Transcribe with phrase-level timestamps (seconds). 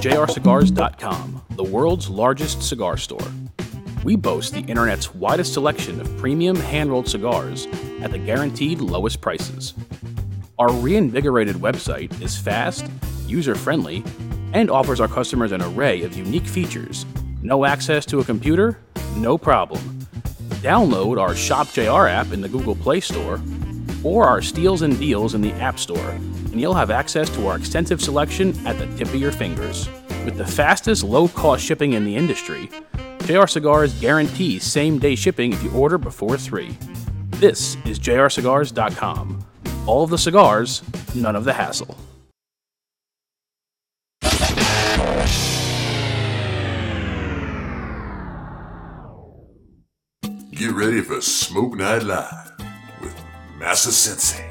[0.00, 3.20] Jrcigars.com, the world's largest cigar store.
[4.02, 7.66] We boast the internet's widest selection of premium hand rolled cigars
[8.00, 9.74] at the guaranteed lowest prices.
[10.58, 12.86] Our reinvigorated website is fast,
[13.26, 14.02] user friendly,
[14.54, 17.04] and offers our customers an array of unique features.
[17.42, 18.78] No access to a computer?
[19.16, 19.82] No problem.
[20.62, 23.38] Download our Shop JR app in the Google Play Store
[24.02, 26.18] or our Steals and Deals in the App Store,
[26.50, 29.88] and you'll have access to our extensive selection at the tip of your fingers.
[30.24, 32.70] With the fastest low cost shipping in the industry,
[33.24, 36.76] JR Cigars guarantees same day shipping if you order before 3.
[37.36, 39.46] This is jrcigars.com.
[39.86, 40.82] All of the cigars,
[41.14, 41.96] none of the hassle.
[50.60, 52.52] Get ready for Smoke Night Live
[53.00, 53.14] with
[53.58, 54.49] Massa Sensei.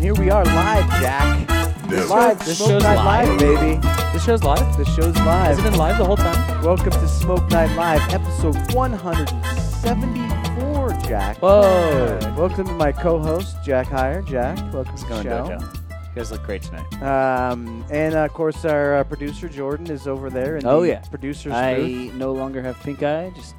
[0.00, 1.46] And here we are live, Jack.
[1.90, 2.06] Never.
[2.06, 3.28] Live, This Smoke show's Night live?
[3.28, 3.76] live, baby.
[4.14, 4.74] This show's live?
[4.78, 5.70] The show's Has it live.
[5.70, 6.62] been live the whole time?
[6.64, 11.36] Welcome to Smoke Night Live, episode 174, Jack.
[11.42, 12.18] Whoa.
[12.34, 14.26] Welcome to my co-host, Jack Heyer.
[14.26, 15.44] Jack, welcome to the Going show.
[15.48, 15.60] dojo.
[15.60, 17.02] You guys look great tonight.
[17.02, 20.88] Um, and uh, of course, our uh, producer Jordan is over there in Oh, the
[20.88, 21.00] yeah.
[21.00, 22.14] producer's I booth.
[22.14, 23.32] no longer have pink eye.
[23.36, 23.54] Just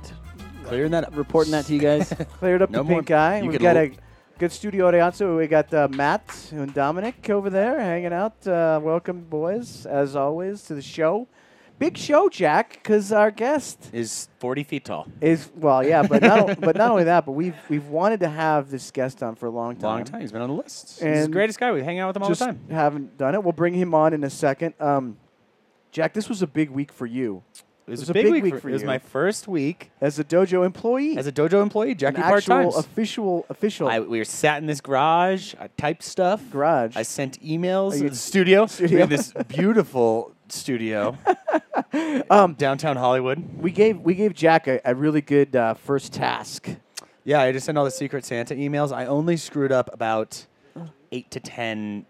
[0.64, 1.16] Clearing that up.
[1.16, 2.12] reporting that to you guys.
[2.40, 3.42] Cleared up No the more- pink eye.
[3.42, 3.92] you We've can got l- a
[4.42, 5.18] good studio audience.
[5.18, 8.48] So we got uh, Matt and Dominic over there hanging out.
[8.48, 11.28] Uh, welcome, boys, as always, to the show.
[11.78, 15.08] Big show, Jack, because our guest Is 40 feet tall.
[15.22, 18.72] is well, yeah, but not but not only that, but we've we've wanted to have
[18.72, 19.98] this guest on for a long time.
[19.98, 20.22] Long time.
[20.22, 20.94] He's been on the list.
[20.94, 21.72] He's the And greatest guy.
[21.72, 22.60] We hang out with him all the time.
[22.72, 23.44] haven't done it.
[23.44, 24.74] We'll bring him on in a second.
[24.80, 25.18] Um,
[25.92, 27.44] Jack, this was a big week for you
[27.88, 29.92] It was, was a big, big week, week for, for It was my first week
[30.00, 31.92] as a dojo employee, as a dojo employee.
[31.92, 32.76] an Jackie part times.
[32.78, 35.56] official official I, we were sat in this garage.
[35.60, 36.42] I typed stuff.
[36.52, 36.96] garage.
[36.96, 38.66] I sent emails you- the studio.
[38.68, 38.96] Studio?
[38.96, 41.18] We have this beautiful studio
[42.30, 43.58] um, downtown Hollywood.
[43.58, 46.70] we gave we gave Jack a, a really good uh, first task.
[47.24, 48.92] Yeah, I just sent all the Secret Santa emails.
[48.92, 50.46] I only screwed up about
[51.12, 52.06] eight to ten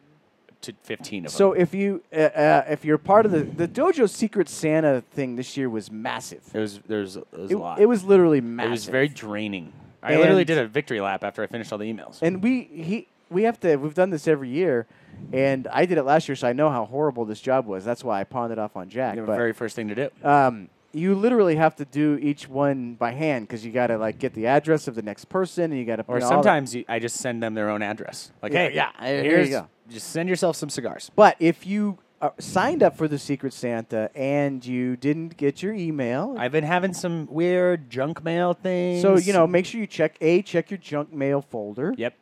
[0.64, 1.38] to fifteen of them.
[1.38, 5.36] So if you uh, uh, if you're part of the the dojo Secret Santa thing
[5.36, 6.42] this year was massive.
[6.54, 7.80] it was there's it was It, a lot.
[7.80, 8.68] it was literally massive.
[8.70, 9.74] It was very draining.
[10.04, 12.22] I literally did a victory lap after I finished all the emails.
[12.22, 14.88] And we he we have to we've done this every year,
[15.32, 17.86] and I did it last year, so I know how horrible this job was.
[17.86, 19.16] That's why I pawned it off on Jack.
[19.16, 20.10] the very first thing to do.
[20.28, 24.20] um, you literally have to do each one by hand because you got to like
[24.20, 26.06] get the address of the next person, and you got to.
[26.08, 28.32] Or sometimes you, I just send them their own address.
[28.42, 29.68] Like, Yeah, hey, yeah, there you go.
[29.90, 31.10] just send yourself some cigars.
[31.16, 35.74] But if you uh, signed up for the Secret Santa and you didn't get your
[35.74, 39.02] email, I've been having some weird junk mail things.
[39.02, 41.94] so you know, make sure you check a check your junk mail folder.
[41.98, 42.16] Yep.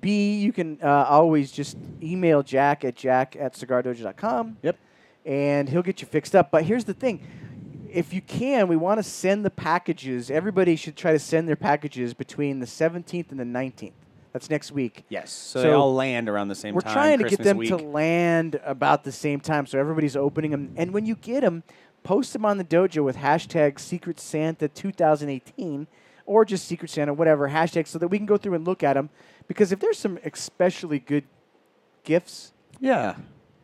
[0.00, 4.58] B, you can uh, always just email Jack at jack at cigardojo.com.
[4.62, 4.76] Yep.
[5.26, 6.50] And he'll get you fixed up.
[6.50, 7.20] But here's the thing.
[7.90, 10.30] If you can, we want to send the packages.
[10.30, 13.92] Everybody should try to send their packages between the 17th and the 19th.
[14.32, 15.04] That's next week.
[15.08, 15.30] Yes.
[15.32, 16.82] So, So they all land around the same time.
[16.86, 17.70] We're trying to get them week.
[17.70, 20.74] to land about the same time, so everybody's opening them.
[20.76, 21.62] And when you get them,
[22.02, 25.86] post them on the dojo with hashtag Secret Santa 2018
[26.26, 28.92] or just Secret Santa, whatever hashtag, so that we can go through and look at
[28.94, 29.08] them.
[29.48, 31.24] Because if there's some especially good
[32.04, 33.16] gifts, Yeah.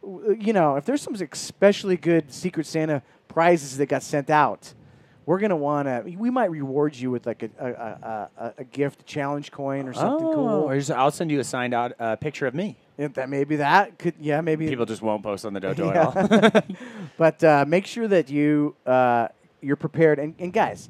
[0.03, 3.03] you know, if there's some especially good Secret Santa
[3.35, 4.73] prizes that got sent out,
[5.27, 6.05] we're gonna want to.
[6.17, 9.93] We might reward you with like a a, a, a, a gift challenge coin or
[9.93, 10.49] something oh, cool.
[10.49, 12.79] Or just, I'll send you a signed out uh, picture of me.
[12.97, 16.45] If that maybe that could yeah maybe People just won't post on the dojo Yeah.
[16.45, 16.77] at all.
[17.19, 19.29] but uh, make sure that you uh,
[19.61, 20.19] you're prepared.
[20.19, 20.89] And, and guys,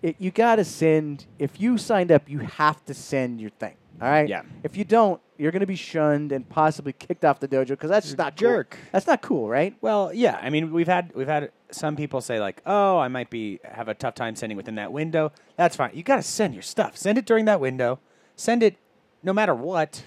[0.00, 1.26] it, you got to send.
[1.38, 3.74] If you signed up, you have to send your thing.
[4.02, 4.28] All right.
[4.28, 4.42] Yeah.
[4.62, 7.90] If you don't, you're going to be shunned and possibly kicked off the dojo because
[7.90, 8.48] that's just not cool.
[8.50, 8.76] jerk.
[8.92, 9.74] That's not cool, right?
[9.80, 10.38] Well, yeah.
[10.42, 13.88] I mean, we've had we've had some people say like, "Oh, I might be have
[13.88, 15.90] a tough time sending within that window." That's fine.
[15.94, 16.96] You got to send your stuff.
[16.96, 17.98] Send it during that window.
[18.36, 18.76] Send it
[19.22, 20.02] no matter what.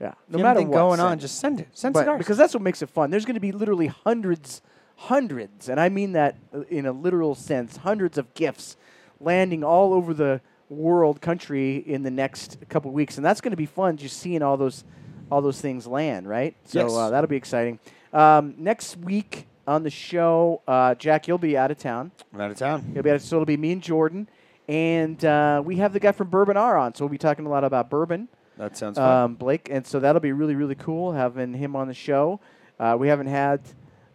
[0.00, 0.14] Yeah.
[0.28, 1.20] No matter what's going send on, it.
[1.20, 1.68] just send it.
[1.72, 2.18] Send But- cigars.
[2.18, 3.10] because that's what makes it fun.
[3.10, 4.60] There's going to be literally hundreds,
[4.96, 8.76] hundreds, and I mean that uh, in a literal sense, hundreds of gifts
[9.20, 10.40] landing all over the
[10.72, 13.96] world, country in the next couple of weeks, and that's going to be fun.
[13.96, 14.84] Just seeing all those,
[15.30, 16.56] all those things land, right?
[16.64, 16.92] So Yes.
[16.92, 17.78] uh, that'll be exciting.
[18.12, 22.10] Um, next week on the show, uh, Jack, you'll be out of town.
[22.34, 22.90] I'm out of town.
[22.94, 24.28] You'll be out, so it'll be me and Jordan,
[24.68, 27.48] and uh, we have the guy from Bourbon R on, so we'll be talking a
[27.48, 28.28] lot about bourbon
[28.58, 29.24] That sounds fun.
[29.24, 32.40] um, Blake, and so that'll be really really cool having him on the show.
[32.78, 33.60] Uh, we haven't had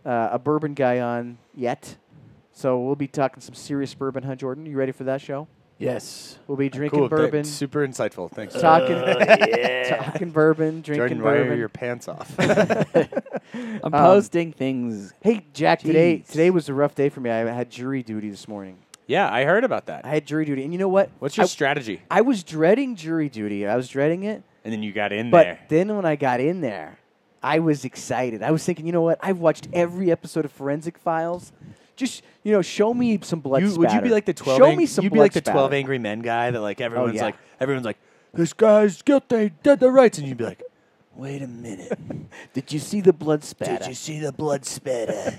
[0.05, 1.95] uh, a bourbon guy on yet,
[2.51, 4.65] so we'll be talking some serious bourbon, huh, Jordan?
[4.65, 5.47] You ready for that show?
[5.79, 7.09] Yes, we'll be ah, drinking Cool.
[7.09, 7.49] bourbon, Thanks.
[7.49, 8.31] Super insightful.
[8.31, 8.55] Thanks.
[8.55, 11.53] Uh, talking, oh, talking bourbon, drinking Jordan, why bourbon.
[11.53, 12.33] are your pants off?
[12.39, 15.13] I'm um, posting things.
[15.21, 16.27] Hey, Jack, today Jeez.
[16.31, 17.29] today was a rough day for me.
[17.29, 18.77] I had jury duty this morning.
[19.05, 20.03] yeah, I heard about that.
[20.03, 21.11] I had jury duty, and you know what?
[21.19, 22.01] What's your I, strategy?
[22.09, 23.67] I was dreading jury duty.
[23.67, 25.59] I was dreading it, And then you got in but there.
[25.69, 26.97] then when I got in there,
[27.43, 28.41] I was excited.
[28.41, 29.19] I was thinking, you know what?
[29.21, 31.51] I've watched every episode of Forensic Files.
[31.97, 33.61] Just you know, show me some blood.
[33.63, 34.57] You, would you be like the twelve?
[34.59, 36.79] Show ang- me some You'd be blood like the twelve angry men guy that like
[36.79, 37.23] everyone's yeah.
[37.25, 37.97] like everyone's like
[38.33, 40.61] this guy's guilty, dead the rights, and you'd be like,
[41.15, 41.97] wait a minute,
[42.53, 43.79] Did you see the blood spatter?
[43.79, 45.33] did you see the blood spatter?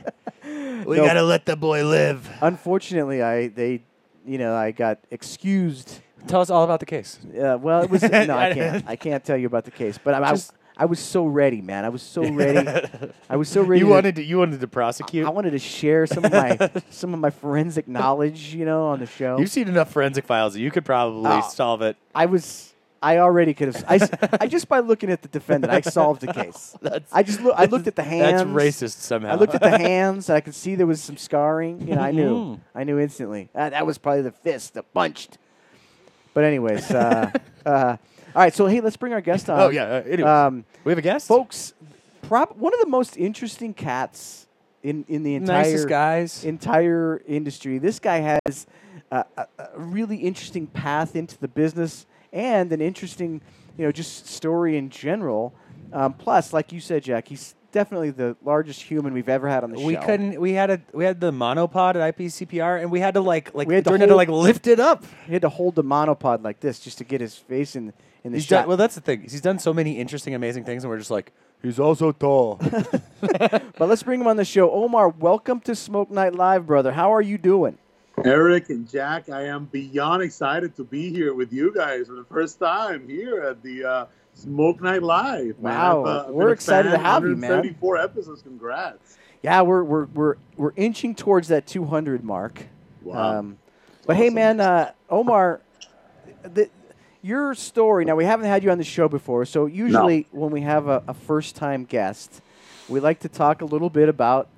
[0.44, 1.06] we No.
[1.06, 2.28] gotta let the boy live.
[2.43, 3.82] Unfortunately, I they,
[4.26, 6.00] you know, I got excused.
[6.26, 7.20] Tell us all about the case.
[7.26, 8.84] Uh, well, it was no, I can't.
[8.88, 10.54] I can't tell you about the case, but I, I, Just- I
[10.84, 11.84] was so ready, man.
[11.84, 12.69] I was so ready.
[13.28, 13.80] I was so ready.
[13.80, 15.26] You to- wanted to, you wanted to prosecute.
[15.26, 19.00] I wanted to share some of my some of my forensic knowledge, you know, on
[19.00, 19.38] the show.
[19.38, 21.48] You've seen enough forensic files that you could probably Oh.
[21.48, 21.96] solve it.
[22.14, 22.75] I was.
[23.00, 23.84] I already could have.
[23.86, 24.10] I, s-
[24.40, 26.75] I just by looking at the defendant, I solved the case.
[27.12, 27.38] I just.
[27.40, 28.42] I looked at the hands.
[28.42, 29.30] That's racist somehow.
[29.32, 30.28] I looked at the hands.
[30.28, 31.86] and I could see there was some scarring.
[31.86, 32.34] You know, I knew.
[32.56, 32.60] Mhm.
[32.75, 33.50] I knew instantly.
[33.54, 35.38] Uh, that was probably the fist that punched.
[36.34, 37.30] But anyways, uh,
[37.64, 37.96] uh,
[38.34, 38.54] all right.
[38.54, 39.60] So hey, let's bring our guest on.
[39.60, 39.84] Oh yeah.
[39.84, 41.26] Uh, anyways, Um, we have a guest.
[41.28, 41.75] folks,
[42.22, 44.46] prop one of the most interesting cats
[44.82, 46.44] in in the entire guys.
[46.44, 47.78] entire industry.
[47.78, 48.66] This guy has
[49.10, 53.40] a, a, a really interesting path into the business and an interesting,
[53.76, 55.54] you know, just story in general.
[55.92, 59.70] Um, plus, like you said, Jack, he's definitely the largest human we've ever had on
[59.70, 60.00] the we show.
[60.00, 60.40] We couldn't.
[60.40, 63.68] We had a we had the monopod at IPCPR, and we had to like like
[63.68, 65.04] We had to Jordan had to like lift it up.
[65.26, 67.92] He had to hold the monopod like this just to get his face in
[68.24, 68.60] in the He's shot.
[68.60, 69.22] done, well, that's the thing.
[69.22, 71.32] He's done so many interesting, amazing things, and we're just like,
[71.62, 72.56] he's also tall.
[73.20, 74.70] but let's bring him on the show.
[74.70, 76.92] Omar, welcome to Smoke Night Live, brother.
[76.92, 77.78] How are you doing?
[78.24, 82.24] Eric and Jack, I am beyond excited to be here with you guys for the
[82.24, 84.06] first time here at the uh,
[84.38, 85.58] Smoke Night Live.
[85.58, 85.75] man.
[85.75, 87.50] Wow, uh, we're excited to have you, man.
[87.50, 88.43] 134 episodes.
[88.43, 89.19] Congrats.
[89.43, 92.67] Yeah, we're we're we're we're inching towards that 200 mark.
[93.02, 93.38] Wow.
[93.38, 93.58] Um,
[94.06, 95.61] but hey, man, uh, Omar,
[96.43, 96.70] the,
[97.20, 98.05] your story.
[98.05, 101.02] Now we haven't had you on the show before, so usually when we have a,
[101.08, 102.40] a first-time guest,
[102.88, 104.49] we like to talk a little bit about,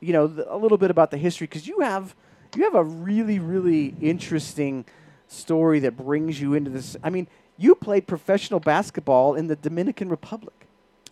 [0.00, 2.14] you know, the, a little bit about the history because you have
[2.56, 4.84] you have a really really interesting
[5.28, 6.96] story that brings you into this.
[7.02, 10.54] I mean, you played professional basketball in the Dominican Republic.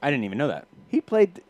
[0.00, 0.66] I didn't even know that.
[0.88, 1.42] He played,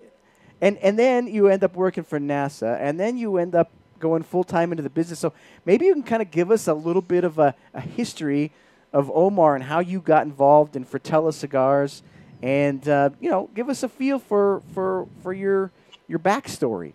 [0.61, 3.71] and and then you end up working for NASA, and then you end up
[4.01, 5.19] going full time into the business.
[5.19, 5.33] So
[5.65, 8.51] maybe you can kind of give us a little bit of a, a history
[8.93, 12.03] of Omar and how you got involved in Fratello Cigars,
[12.43, 15.71] and uh, you know, give us a feel for for for your
[16.09, 16.95] your backstory.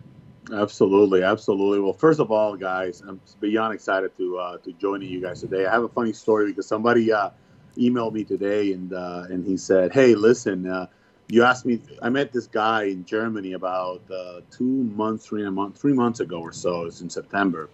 [0.52, 1.78] Absolutely, absolutely.
[1.78, 5.66] Well, first of all, guys, I'm beyond excited to uh, to joining you guys today.
[5.66, 7.30] I have a funny story because somebody uh,
[7.76, 10.86] emailed me today and uh, and he said, "Hey, listen, uh,
[11.28, 11.80] you asked me.
[12.02, 16.40] I met this guy in Germany about uh, two months, three months, three months ago
[16.40, 16.84] or so.
[16.84, 17.70] It's in September,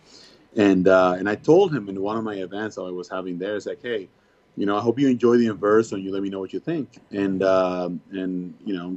[0.57, 3.39] and uh, and I told him in one of my events that I was having
[3.39, 4.09] there, it's like, hey,
[4.57, 6.61] you know, I hope you enjoy the Inverso, and you let me know what you
[6.61, 6.99] think.
[7.11, 8.97] And um and you know,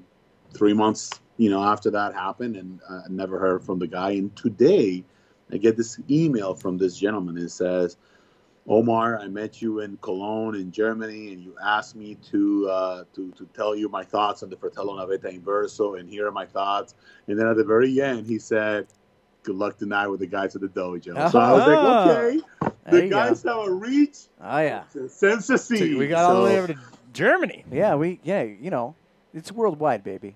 [0.53, 4.12] three months, you know, after that happened, and uh, I never heard from the guy.
[4.12, 5.03] And today,
[5.51, 7.38] I get this email from this gentleman.
[7.38, 7.98] It says,
[8.68, 13.32] "Omar, I met you in Cologne, in Germany, and you asked me to uh, to
[13.32, 16.96] to tell you my thoughts on the Fratello Navetta Inverso, and here are my thoughts."
[17.27, 18.88] And then at the very end, he said.
[19.44, 21.32] Good luck tonight with the guys at the dojo.
[21.32, 23.15] So I was like, okay, There the you go.
[23.15, 26.68] guys have a reach, Oh yeah, sense of So we got all the way over
[26.68, 26.80] to
[27.12, 27.65] Germany.
[27.72, 27.96] yeah.
[27.96, 28.94] We yeah, you know,
[29.34, 30.36] it's worldwide, baby.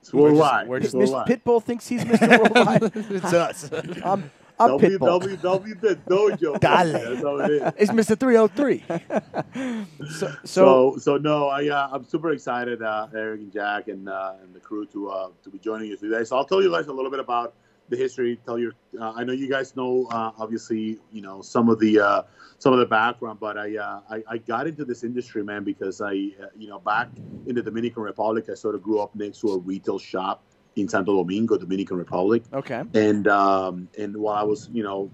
[0.00, 0.68] It's worldwide.
[0.68, 1.44] we're just- Mis- worldwide.
[1.44, 2.38] Pitbull thinks he's Mr.
[2.40, 2.82] Worldwide.
[2.94, 3.70] it's us.
[4.02, 5.20] I'm, I'm Pitbull.
[5.20, 6.58] W, W, the dojo.
[6.60, 6.92] Dale.
[6.92, 7.72] That's how it is.
[7.76, 8.18] it's Mr.
[8.18, 8.84] 303.
[10.08, 14.08] So, so So, so no, I uh, I'm super excited, uh, Eric and Jack and
[14.08, 16.24] uh, and the crew to uh, to be joining you today.
[16.24, 17.54] So I'll tell you guys a little bit about
[17.88, 18.38] the history.
[18.44, 22.00] Tell you, uh, I know you guys know uh, obviously you know some of the
[22.00, 22.22] uh,
[22.58, 26.00] some of the background, but I, uh, I I got into this industry, man, because
[26.00, 27.08] I uh, you know back
[27.46, 30.42] in the Dominican Republic, I sort of grew up next to a retail shop
[30.76, 32.82] in Santo Domingo, Dominican Republic okay.
[32.94, 35.10] and um, and while I was, you know,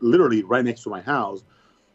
[0.00, 1.44] literally right next to my house,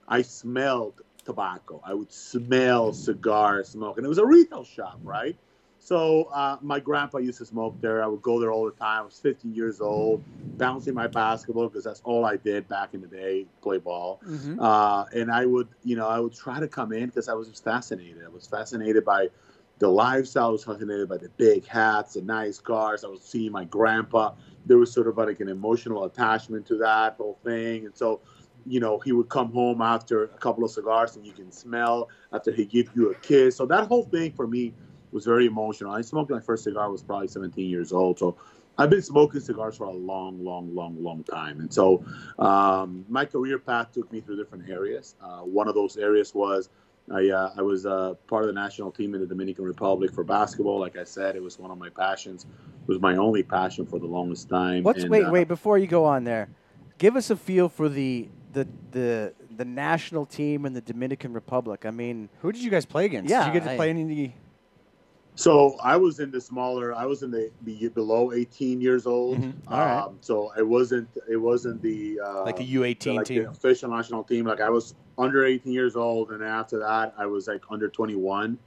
[0.08, 1.82] I smelled tobacco.
[1.84, 5.36] I would smell cigar smoke, and it was a retail shop, right?
[5.80, 8.04] So uh, my grandpa used to smoke there.
[8.04, 9.02] I would go there all the time.
[9.02, 10.24] I was 15 years old,
[10.58, 14.20] bouncing my basketball because that's all I did back in the day, play ball.
[14.28, 14.60] Mm-hmm.
[14.60, 17.48] Uh, and I would, you know, I would try to come in because I was
[17.48, 18.24] just fascinated.
[18.26, 19.30] I was fascinated by
[19.80, 20.52] the lifestyle.
[20.52, 23.04] Was fascinated by the big hats, the nice cars.
[23.04, 24.34] I was seeing my grandpa.
[24.66, 27.86] There was sort of like an emotional attachment to that whole thing.
[27.86, 28.22] And so
[28.66, 32.10] you know, he would come home after a couple of cigars and you can smell
[32.34, 33.56] after he give you a kiss.
[33.56, 34.74] So that whole thing for me
[35.12, 35.92] was very emotional.
[35.92, 38.20] I smoked my first cigar I was probably 17 years old.
[38.20, 38.38] So
[38.78, 41.60] I've been smoking cigars for a long, long, long, long time.
[41.60, 42.06] And so
[42.38, 45.16] um, my career path took me through different areas.
[45.22, 46.70] Uh, one of those areas was
[47.12, 50.24] I, uh, I was uh, part of the national team in the Dominican Republic for
[50.24, 50.80] basketball.
[50.80, 52.46] Like I said, it was one of my passions.
[52.82, 54.84] It was my only passion for the longest time.
[54.84, 56.50] What's And, wait uh, wait before you go on there?
[56.98, 61.86] Give us a feel for the the the the national team in the Dominican Republic.
[61.86, 63.30] I mean, Who did you guys play against?
[63.30, 64.36] Yeah, did you get to I- play any?
[65.40, 66.94] So I was in the smaller.
[66.94, 69.38] I was in the, the below 18 years old.
[69.38, 69.54] Mhm.
[69.54, 69.74] Mm-hmm.
[69.74, 70.02] All right.
[70.02, 71.08] Um, so it wasn't.
[71.30, 73.44] It wasn't the uh, Like the U18 like team?
[73.44, 74.46] the official national team.
[74.46, 78.58] Like I was under 18 years old, and after that, I was like under 21.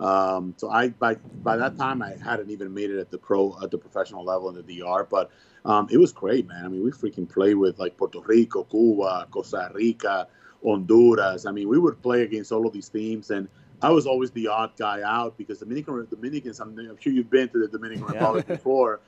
[0.00, 1.14] Um, so I by
[1.44, 4.48] by that time I hadn't even made it at the pro at the professional level
[4.48, 5.04] in the DR.
[5.08, 5.30] But
[5.64, 6.64] um, it was great, man.
[6.64, 10.26] I mean, we freaking play with like Puerto Rico, Cuba, Costa Rica,
[10.64, 11.46] Honduras.
[11.46, 13.46] I mean, we would play against all of these teams, and
[13.82, 16.60] I was always the odd guy out because Dominican Dominicans.
[16.60, 18.20] I'm, I'm sure you've been to the Dominican Yeah.
[18.20, 19.00] Republic before.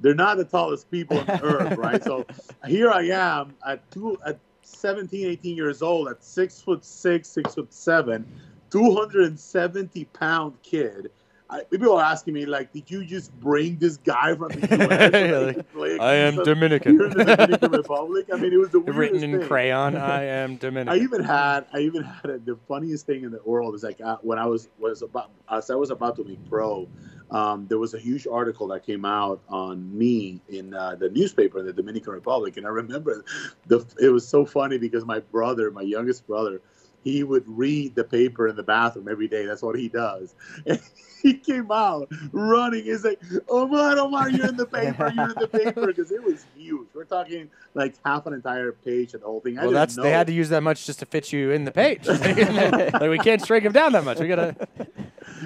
[0.00, 2.02] They're not the tallest people on earth, right?
[2.02, 2.26] So
[2.66, 7.54] here I am at two at 17, 18 years old, at six foot six, six
[7.54, 8.26] foot seven,
[8.70, 11.10] 270 pound kid.
[11.50, 15.92] I, people are asking me like, did you just bring this guy from the U.S.
[15.92, 16.94] he I am Dominican.
[16.96, 18.26] Here in the Dominican Republic.
[18.32, 19.48] I mean, it was the weirdest Written in thing.
[19.48, 20.98] crayon, I am Dominican.
[20.98, 24.00] I even had I even had a, the funniest thing in the world is like
[24.00, 26.88] uh, when I was was about as I was about to make pro,
[27.30, 31.58] um, there was a huge article that came out on me in uh, the newspaper
[31.58, 33.22] in the Dominican Republic, and I remember
[33.66, 36.62] the it was so funny because my brother, my youngest brother,
[37.04, 39.44] he would read the paper in the bathroom every day.
[39.44, 40.34] That's what he does.
[40.66, 40.80] And
[41.22, 42.84] he came out running.
[42.84, 43.18] He's like,
[43.48, 45.10] oh, Omar, Omar, oh, you're in the paper.
[45.16, 46.88] You're in the paper because it was huge.
[46.94, 49.56] We're talking like half an entire page of the whole thing.
[49.58, 50.02] I well, didn't that's know.
[50.02, 52.06] they had to use that much just to fit you in the page.
[52.08, 54.18] like we can't shrink him down that much.
[54.18, 54.68] We gotta.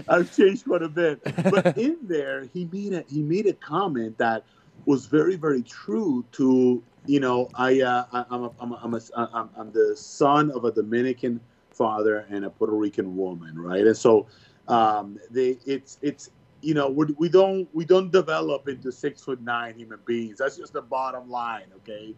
[0.08, 1.20] I've changed quite a bit.
[1.22, 4.42] But in there, he made a he made a comment that
[4.84, 8.94] was very very true to you know I uh, I- I'm a, I'm a, I'm,
[8.94, 11.40] a, I'm I'm the son of a Dominican
[11.72, 13.86] father and a Puerto Rican woman, right?
[13.86, 14.26] And so
[14.68, 19.40] um, they it's it's you know we, we don't we don't develop into six foot
[19.40, 20.38] nine human beings.
[20.38, 22.14] That's just the bottom line, okay?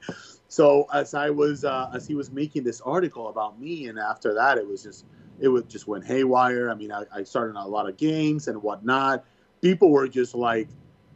[0.48, 4.34] So as I was uh, as he was making this article about me, and after
[4.34, 5.06] that, it was just
[5.38, 6.68] it would just went haywire.
[6.70, 9.24] I mean, I, I started a lot of games and whatnot.
[9.62, 10.68] People were just like,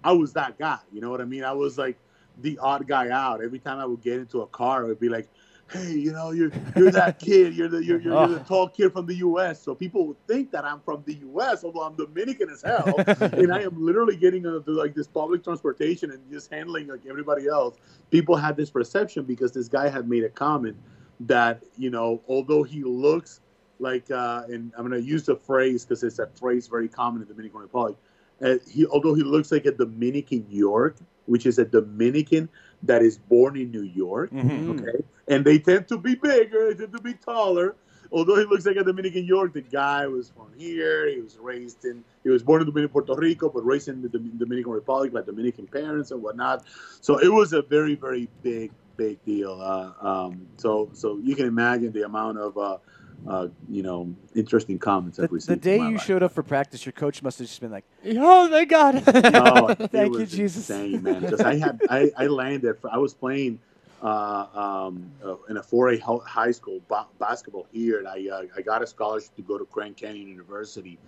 [0.04, 0.78] I was that guy.
[0.92, 1.44] You know what I mean?
[1.44, 1.98] I was like
[2.40, 3.42] the odd guy out.
[3.42, 5.28] Every time I would get into a car, it would be like,
[5.70, 7.54] Hey, you know, you're you're that kid.
[7.54, 9.62] You're the you're, you're, you're the tall kid from the U.S.
[9.62, 11.64] So people would think that I'm from the U.S.
[11.64, 16.10] Although I'm Dominican as hell, and I am literally getting into like this public transportation
[16.10, 17.76] and just handling like everybody else.
[18.10, 20.76] People had this perception because this guy had made a comment
[21.20, 23.40] that you know, although he looks
[23.78, 27.22] like, uh, and I'm going to use the phrase because it's a phrase very common
[27.22, 27.96] in the Dominican Republic.
[28.42, 30.96] Uh, he, although he looks like a Dominican York,
[31.26, 32.48] which is a Dominican
[32.82, 34.68] that is born in New York, Mhm.
[34.70, 37.74] okay, and they tend to be bigger, they tend to be taller.
[38.12, 41.08] Although he looks like a Dominican York, the guy was from here.
[41.08, 44.08] He was raised in, he was born in Dominican Puerto Rico, but raised in the
[44.08, 46.64] Dominican Republic by Dominican parents and whatnot.
[47.00, 49.58] So it was a very, very big, big deal.
[49.60, 52.78] Uh, um, so, so you can imagine the amount of, uh,
[53.26, 56.02] uh, you know, interesting comments the, I've the day you life.
[56.02, 59.02] showed up for practice, your coach must have just been like, Oh, thank God.
[59.34, 60.68] Oh, Thank you, Jesus.
[60.68, 61.22] Insane, man.
[61.22, 62.76] Because I had I, I landed.
[62.90, 63.60] I was playing
[64.02, 68.60] uh, um, uh, in a 4A high school ba- basketball here, and I uh, I
[68.60, 70.98] got a scholarship to go to Grand Canyon University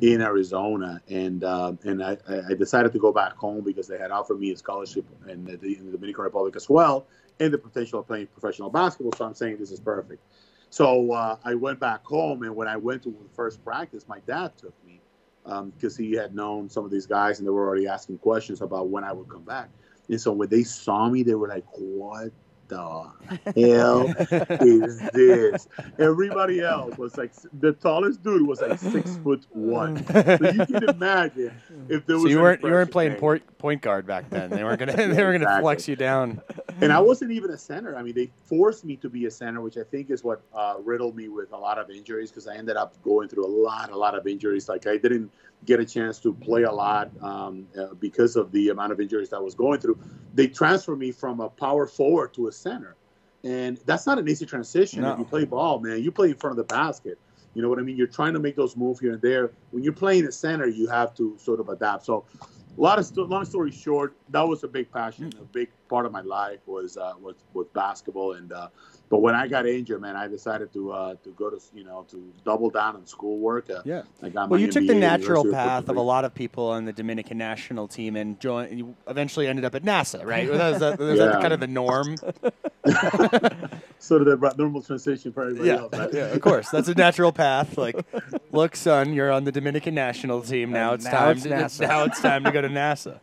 [0.00, 2.16] in Arizona, and uh, and I,
[2.48, 5.52] I decided to go back home because they had offered me a scholarship in the,
[5.52, 7.06] in the Dominican Republic as well,
[7.38, 9.12] and the potential of playing professional basketball.
[9.12, 10.22] So I'm saying this is perfect.
[10.70, 14.20] So uh, I went back home, and when I went to the first practice, my
[14.20, 15.02] dad took me
[15.74, 18.88] because he had known some of these guys, and they were already asking questions about
[18.88, 19.68] when I would come back.
[20.08, 22.32] And so when they saw me, they were like, "What
[22.70, 24.14] the hell
[24.60, 30.04] is this?" Everybody else was like, the tallest dude was like six foot one.
[30.06, 30.18] So
[30.50, 31.52] you can imagine
[31.88, 32.24] if there was.
[32.24, 33.20] So you weren't you weren't playing made.
[33.20, 34.50] point point guard back then.
[34.50, 35.62] They weren't gonna they were gonna Exactly.
[35.62, 36.40] flex you down.
[36.80, 37.96] and I wasn't even a center.
[37.96, 40.76] I mean, they forced me to be a center, which I think is what uh,
[40.82, 43.90] riddled me with a lot of injuries because I ended up going through a lot,
[43.90, 44.68] a lot of injuries.
[44.68, 45.30] Like I didn't
[45.64, 49.30] get a chance to play a lot um, uh, because of the amount of injuries
[49.30, 49.98] that I was going through.
[50.34, 52.96] They transferred me from a power forward to a center,
[53.44, 55.02] and that's not an easy transition.
[55.02, 55.12] No.
[55.12, 57.18] If you play ball, man, you play in front of the basket.
[57.54, 57.96] You know what I mean?
[57.96, 59.50] You're trying to make those moves here and there.
[59.72, 62.04] When you're playing a center, you have to sort of adapt.
[62.06, 65.32] So a lot of sto- long story short, that was a big passion.
[65.40, 68.68] A big part of my life was uh, was was basketball, and uh,
[69.08, 72.06] but when I got injured, man, I decided to uh, to go to you know
[72.10, 73.68] to double down on schoolwork.
[73.70, 74.02] Uh, Yeah.
[74.22, 76.68] I got Well, my you took the natural path Puerto of a lot of people
[76.68, 78.78] on the Dominican national team and joined.
[78.78, 80.48] You eventually ended up at NASA, right?
[80.48, 82.16] Was that, was that, was that kind of the norm?
[83.98, 85.92] Sort of the normal transition for everybody Yeah, else.
[85.92, 86.14] right?
[86.14, 86.70] yeah, of course.
[86.70, 87.76] That's a natural path.
[87.76, 87.96] Like,
[88.50, 90.92] look, son, you're on the Dominican national team now.
[90.92, 91.32] And It's now time.
[91.32, 91.80] it's to, NASA.
[91.80, 93.20] now it's time to go to NASA.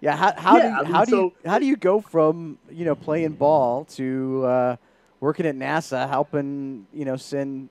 [0.00, 2.00] Yeah, how, how Yeah, do you, I mean, how do you how do you go
[2.00, 4.76] from you know playing ball to uh,
[5.20, 7.70] working at NASA, helping you know send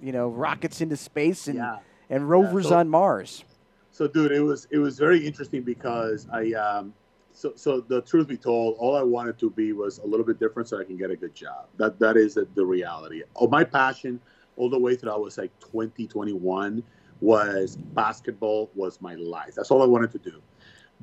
[0.00, 1.78] you know rockets into space and Yeah.
[2.08, 3.44] and rovers so- on Mars?
[3.92, 6.94] So, dude, it was it was very interesting because I um,
[7.32, 10.38] so so the truth be told, all I wanted to be was a little bit
[10.40, 11.66] different so I can get a good job.
[11.76, 13.22] That that is the, the reality.
[13.36, 14.20] Oh, my passion
[14.56, 16.82] all the way through I was like 20, 21
[17.20, 19.54] was basketball was my life.
[19.54, 20.40] That's all I wanted to do.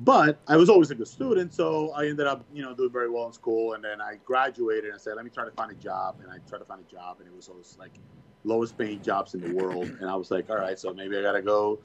[0.00, 3.10] But I was always a good student, so I ended up, you know, doing very
[3.10, 3.72] well in school.
[3.72, 6.20] And then I graduated and I said, let me try to find a job.
[6.22, 7.92] And I tried to find a job, and it was always like
[8.44, 9.90] lowest paying jobs in the world.
[10.00, 11.80] And I was like, all right, so maybe I got to go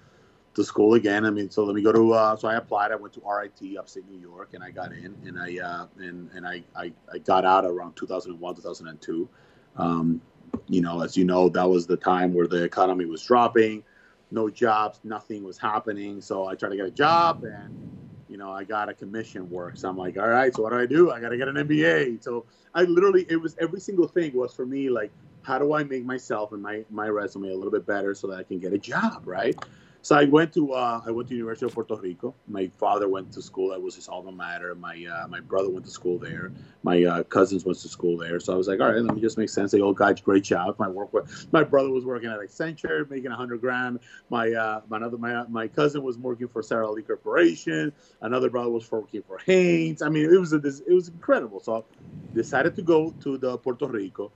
[0.53, 1.25] to school again.
[1.25, 2.13] I mean, so let me go to.
[2.13, 2.91] Uh, so I applied.
[2.91, 6.29] I went to RIT upstate New York, and I got in, and I uh, and
[6.33, 9.29] and I, I I got out around 2001, 2002.
[9.77, 10.21] Um,
[10.67, 13.83] you know, as you know, that was the time where the economy was dropping,
[14.29, 16.21] no jobs, nothing was happening.
[16.21, 18.02] So I tried to get a job, and
[18.33, 19.77] you know, I got a commission work.
[19.77, 21.11] So I'm like, all right, so what do I do?
[21.11, 22.23] I got to get an MBA.
[22.23, 25.11] So I literally, it was every single thing was for me like,
[25.43, 28.39] how do I make myself and my my resume a little bit better so that
[28.39, 29.55] I can get a job, right?
[30.03, 32.35] So I went to uh, I went to University of Puerto Rico.
[32.45, 33.69] My father went to school.
[33.69, 34.75] That was his alma mater.
[34.75, 36.51] My uh, my brother went to school there.
[36.83, 38.41] My uh, cousins went to school there.
[38.41, 39.71] So I was like, all right, let me just make sense.
[39.71, 40.75] They all got great job.
[40.77, 44.01] My work, with- my brother was working at Accenture, making a hundred grand.
[44.29, 47.93] My uh, my another my my cousin was working for Sara Lee Corporation.
[48.21, 50.01] Another brother was working for Hanes.
[50.01, 51.61] I mean, it was a, it was incredible.
[51.61, 51.81] So I
[52.35, 54.33] decided to go to the Puerto Rico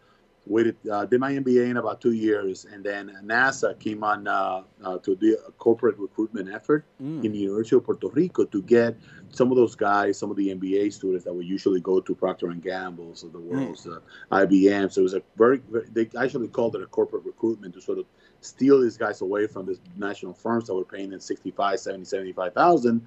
[0.47, 4.63] waited uh, did my MBA in about two years, and then NASA came on uh,
[4.83, 7.23] uh, to do a corporate recruitment effort Mm.
[7.25, 8.97] in the University of Puerto Rico to get
[9.29, 12.49] some of those guys, some of the MBA students that would usually go to Procter
[12.49, 13.99] and Gamble's of the world's uh,
[14.31, 14.91] IBM.
[14.91, 17.99] So it was a very, very they actually called it a corporate recruitment to sort
[17.99, 18.05] of
[18.41, 23.05] steal these guys away from these national firms that were paying them 65, 70, 75,000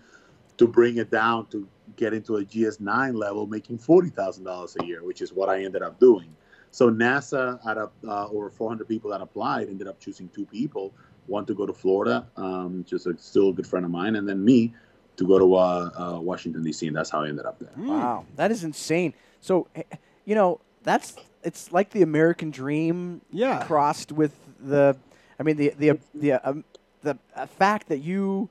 [0.58, 5.22] to bring it down to get into a GS9 level, making $40,000 a year, which
[5.22, 6.36] is what I ended up doing.
[6.70, 10.94] So NASA, out of uh, over 400 people that applied, ended up choosing two people.
[11.26, 14.28] One to go to Florida, um, just a still a good friend of mine, and
[14.28, 14.74] then me
[15.16, 16.86] to go to uh, uh, Washington D.C.
[16.86, 17.72] And that's how I ended up there.
[17.76, 19.14] Wow, that is insane.
[19.40, 19.82] So, eh,
[20.24, 23.64] you know, that's it's like the American dream Yeah.
[23.64, 24.96] crossed with the
[25.38, 26.64] I mean the the the um,
[27.02, 28.50] the uh, fact that you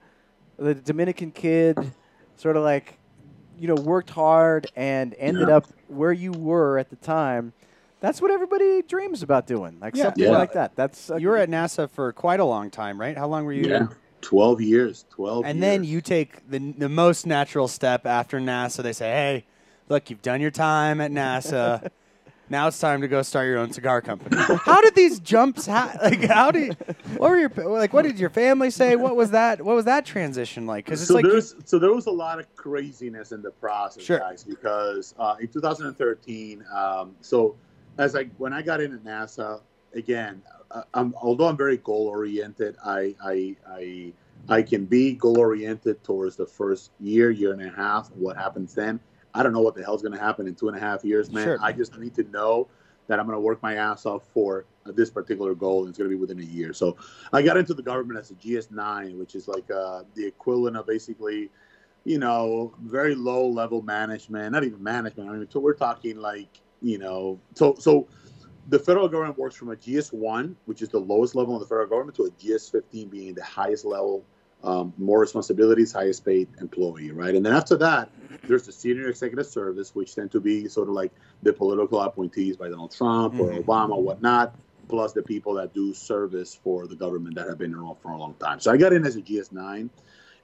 [0.58, 1.78] the Dominican kid
[2.38, 2.98] sort of like
[3.58, 5.56] you know worked hard and ended Yeah.
[5.58, 7.54] up where you were at the time.
[8.02, 10.06] That's what everybody dreams about doing, like Yeah.
[10.06, 10.30] something Yeah.
[10.38, 10.76] like that.
[10.76, 13.18] That's uh, You were at NASA for quite a long time, right?
[13.18, 13.68] How long were you?
[13.70, 13.88] Yeah,
[14.22, 15.06] 12 years.
[15.10, 15.62] 12 And years.
[15.70, 18.84] then you take the the most natural step after NASA.
[18.84, 19.46] They say, "Hey,
[19.90, 21.90] look, you've done your time at NASA.
[22.50, 25.66] now it's time to go start your own cigar company." how did these jumps?
[25.68, 26.60] Ha- like, how do?
[26.60, 26.72] You,
[27.18, 27.92] what were your like?
[27.92, 28.96] What did your family say?
[28.96, 29.62] What was that?
[29.62, 30.86] What was that transition like?
[30.86, 34.04] Because it's so like you- so there was a lot of craziness in the process,
[34.04, 34.20] Sure.
[34.20, 37.56] guys, because uh, in 2013, um, so
[38.00, 39.62] as I when I got in at NASA,
[39.94, 44.14] again, uh, I'm, although I'm very goal oriented, I I I
[44.48, 48.10] I can be goal oriented towards the first year, year and a half.
[48.16, 49.00] What happens then?
[49.36, 51.30] I don't know what the hell's going to happen in two and a half years,
[51.30, 51.44] man.
[51.44, 51.60] Sure.
[51.62, 52.68] I just need to know
[53.08, 56.10] that I'm going to work my ass off for this particular goal, and it's going
[56.10, 56.74] to be within a year.
[56.74, 56.96] So
[57.34, 60.88] I got into the government as a GS9, which is like uh, the equivalent of
[60.88, 61.50] basically,
[62.06, 65.30] you know, very low level management, not even management.
[65.30, 68.08] I mean, we're talking like, you know, so so
[68.68, 71.88] the federal government works from a GS1, which is the lowest level in the federal
[71.88, 74.24] government, to a GS15 being the highest level,
[74.64, 77.34] um, more responsibilities, highest paid employee, right?
[77.34, 78.10] And then after that,
[78.48, 81.12] there's the senior executive service, which tend to be sort of like
[81.42, 83.66] the political appointees by Donald Trump or Mhm.
[83.66, 84.56] Obama, whatnot,
[84.88, 88.18] plus the people that do service for the government that have been around for a
[88.18, 88.60] long time.
[88.60, 89.90] So I got in as a GS9,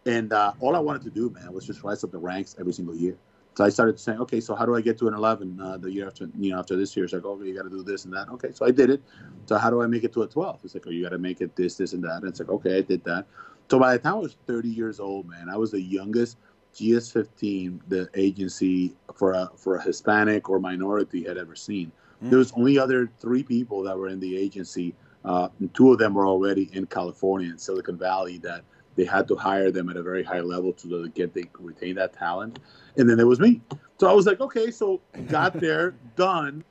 [0.06, 2.74] and uh, all I wanted to do, man, was just rise up the ranks every
[2.74, 3.18] single year.
[3.56, 5.90] So I started saying, okay, so how do I get to an 11 uh, the
[5.90, 7.06] year after, you know, after this year?
[7.06, 8.28] It's like, oh, you got to do this and that.
[8.30, 9.02] Okay, so I did it.
[9.46, 10.60] So how do I make it to a 12?
[10.64, 12.18] It's like, oh, you got to make it this, this, and that.
[12.18, 13.26] And it's like, okay, I did that.
[13.70, 16.38] So by the time I was 30 years old, man, I was the youngest
[16.76, 21.92] GS15 the agency for a for a Hispanic or minority had ever seen.
[22.22, 22.30] Mm.
[22.30, 24.94] There was only other three people that were in the agency.
[25.24, 28.64] Uh, and two of them were already in California in Silicon Valley that
[28.96, 32.14] they had to hire them at a very high level to get they retain that
[32.14, 32.60] talent.
[32.98, 33.62] And then there was me.
[33.98, 36.64] So I was like, okay, so got there, done.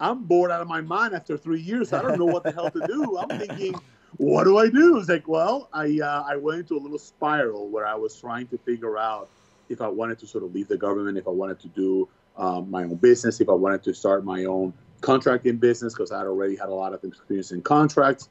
[0.00, 1.92] I'm bored out of my mind after three years.
[1.92, 3.16] I don't know what the hell to do.
[3.18, 3.74] I'm thinking,
[4.16, 4.98] what do I do?
[4.98, 8.48] It's like, well, I uh, I went into a little spiral where I was trying
[8.48, 9.28] to figure out
[9.68, 12.70] if I wanted to sort of leave the government, if I wanted to do um,
[12.70, 16.56] my own business, if I wanted to start my own contracting business because I'd already
[16.56, 18.28] had a lot of experience in contracts.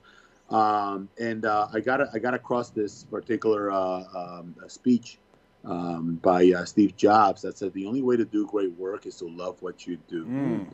[0.49, 5.17] Um, and uh, I got I got across this particular uh, um, speech
[5.65, 9.17] um, by uh, Steve Jobs that said the only way to do great work is
[9.17, 10.25] to love what you do.
[10.25, 10.73] Mm.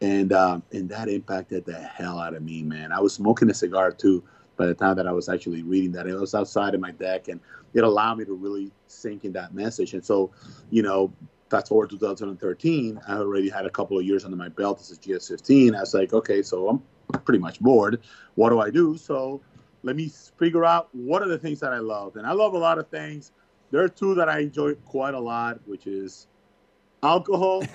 [0.00, 2.92] And um, and that impacted the hell out of me, man.
[2.92, 4.22] I was smoking a cigar too
[4.56, 6.06] by the time that I was actually reading that.
[6.06, 7.40] It was outside of my deck, and
[7.74, 9.94] it allowed me to really sink in that message.
[9.94, 10.30] And so,
[10.70, 11.12] you know,
[11.50, 14.78] fast forward 2013, I already had a couple of years under my belt.
[14.78, 15.74] This is GS15.
[15.76, 18.00] I was like, okay, so I'm pretty much bored.
[18.34, 18.96] What do I do?
[18.96, 19.40] So
[19.82, 22.16] let me figure out what are the things that I love.
[22.16, 23.32] And I love a lot of things.
[23.70, 26.26] There are two that I enjoy quite a lot, which is
[27.02, 27.62] alcohol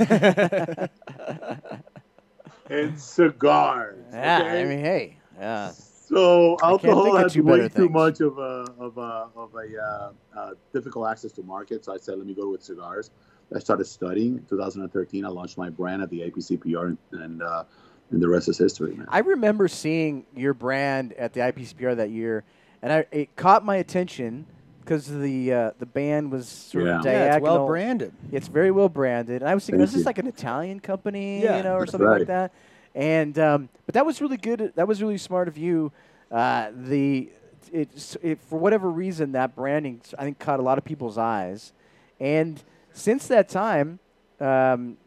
[2.70, 4.06] and cigars.
[4.12, 4.62] Yeah, okay?
[4.62, 5.72] I mean, hey, yeah.
[5.72, 7.92] So alcohol has way too things.
[7.92, 11.86] much of a of a of a uh, uh, difficult access to market.
[11.86, 13.12] So I said, let me go with cigars.
[13.56, 14.38] I started studying.
[14.38, 17.64] In 2013, I launched my brand at the IPCPR, and and, uh,
[18.12, 19.06] and the rest is history, man.
[19.10, 22.44] I remember seeing your brand at the IPCPR that year,
[22.82, 24.48] and I, it caught my attention
[24.84, 27.00] because the uh, the band was sort Yeah.
[27.00, 28.14] of Yeah, it's well branded.
[28.32, 29.42] It's very well branded.
[29.42, 30.06] And I was thinking, Thank is this you.
[30.06, 32.52] like an Italian company, Yeah, you know, or that's something like that?
[32.96, 34.74] And um, but that was really good.
[34.76, 35.92] That was really smart of you.
[36.32, 37.30] Uh, the
[37.72, 41.74] it, it for whatever reason that branding I think caught a lot of people's eyes,
[42.20, 44.00] and since that time,
[44.40, 44.98] um, n-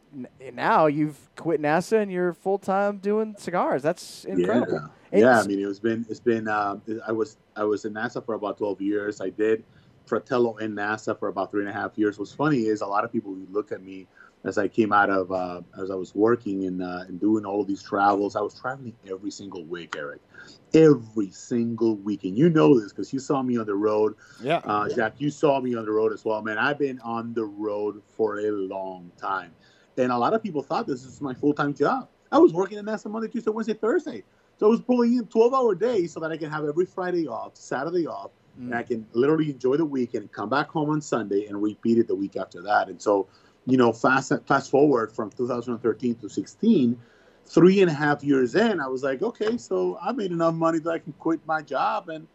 [0.55, 3.83] now you've quit NASA and you're full time doing cigars.
[3.83, 4.73] That's incredible.
[4.83, 5.37] Yeah, And yeah.
[5.37, 6.49] I s- mean, it's been it's been.
[6.49, 9.21] Uh, I was I was in NASA for about 12 years.
[9.21, 9.65] I did
[10.07, 12.19] Fratello in NASA for about three and a half years.
[12.19, 14.07] What's funny is a lot of people would look at me
[14.45, 17.61] as I came out of uh, as I was working and uh, and doing all
[17.61, 18.37] of these travels.
[18.37, 20.21] I was traveling every single week, Eric,
[20.75, 22.25] every single week.
[22.25, 24.61] And you know this because you saw me on the road Yeah.
[24.65, 26.59] uh, Jack, you saw me on the road as well, man.
[26.59, 29.53] I've been on the road for a long time,
[29.99, 32.09] and a lot of people thought this is my full time job.
[32.31, 34.25] I was working in NASA Monday, Tuesday, Wednesday, Thursday,
[34.59, 37.29] so I was pulling in twelve hour days so that I can have every Friday
[37.29, 38.89] off, Saturday off, and I mm.
[38.89, 42.15] can literally enjoy the weekend and come back home on Sunday and repeat it the
[42.15, 42.89] week after that.
[42.89, 43.29] And so,
[43.67, 46.99] you know, fast fast forward from 2013 to 16,
[47.47, 50.79] three and a half years in, I was like, okay, so I made enough money
[50.81, 52.27] that I can quit my job and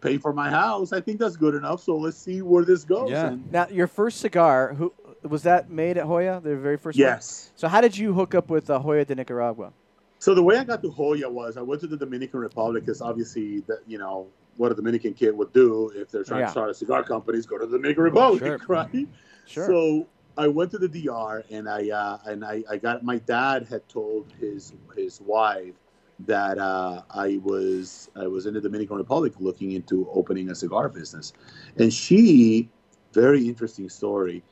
[0.00, 0.92] pay for my house.
[0.92, 1.82] I think that's good enough.
[1.82, 3.10] So let's see where this goes.
[3.10, 3.28] Yeah.
[3.28, 6.40] And Now your first cigar, who was that made at Joya?
[6.42, 7.06] The very first one.
[7.06, 7.50] yes.
[7.56, 9.72] So how did you hook up with uh, Joya de Nicaragua?
[10.18, 13.00] So the way I got to Joya was I went to the Dominican Republic because
[13.00, 16.46] obviously that you know what a Dominican kid would do if they're trying Yeah.
[16.46, 18.58] to start a cigar company is go to the Dominican Republic, Sure.
[18.68, 19.08] right?
[19.46, 19.66] Sure.
[19.66, 20.06] So
[20.36, 23.88] I went to the DR and I uh, and I, I got my dad had
[23.88, 25.74] told his his wife
[26.20, 30.88] that uh, I was I was in the Dominican Republic looking into opening a cigar
[30.88, 31.32] business,
[31.78, 32.68] and she
[33.12, 34.42] very interesting story.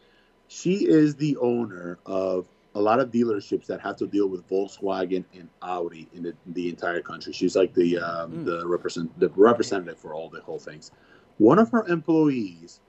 [0.52, 5.24] She is the owner of a lot of dealerships that have to deal with Volkswagen
[5.32, 7.32] and Audi in the, the entire country.
[7.32, 8.44] She's like the um, Mm.
[8.46, 10.90] the represent the representative for all the whole things.
[11.38, 12.80] One of her employees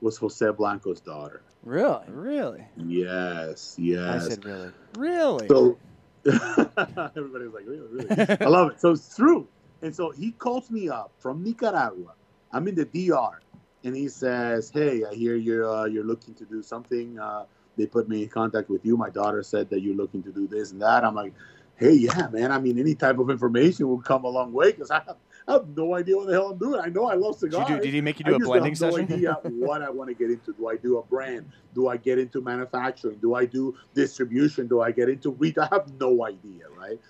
[0.00, 1.42] was Jose Blanco's daughter.
[1.62, 2.06] Really?
[2.08, 2.64] Really?
[2.78, 4.24] Yes, yes.
[4.24, 4.72] I said really.
[4.96, 5.46] Really?
[5.48, 5.76] So
[6.26, 8.36] everybody was like, really, really.
[8.40, 8.80] I love it.
[8.80, 9.46] So it's true.
[9.82, 12.14] And so he calls me up from Nicaragua.
[12.52, 13.40] I'm in the DR,
[13.84, 17.18] and he says, "Hey, I hear you're uh, you're looking to do something.
[17.18, 17.44] Uh,
[17.76, 18.96] they put me in contact with you.
[18.96, 21.32] My daughter said that you're looking to do this and that." I'm like,
[21.76, 22.52] "Hey, yeah, man.
[22.52, 25.16] I mean, any type of information will come a long way because I have,
[25.48, 26.80] I have no idea what the hell I'm doing.
[26.80, 27.68] I know I love did, you cigars.
[27.68, 29.12] do, did he make you do a just blending have no session?
[29.12, 30.52] idea what I want to get into.
[30.52, 31.50] Do I do a brand?
[31.74, 33.18] Do I get into manufacturing?
[33.18, 34.68] Do I do distribution?
[34.68, 35.64] Do I get into retail?
[35.64, 37.00] I have no idea, right?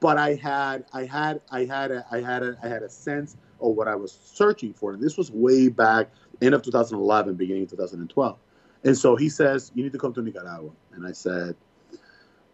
[0.00, 3.36] But I had, I had, I had, a, I had, a, I had a sense
[3.60, 7.64] of what I was searching for, and this was way back end of 2011, beginning
[7.64, 8.38] of 2012.
[8.84, 11.56] And so he says, "You need to come to Nicaragua," and I said.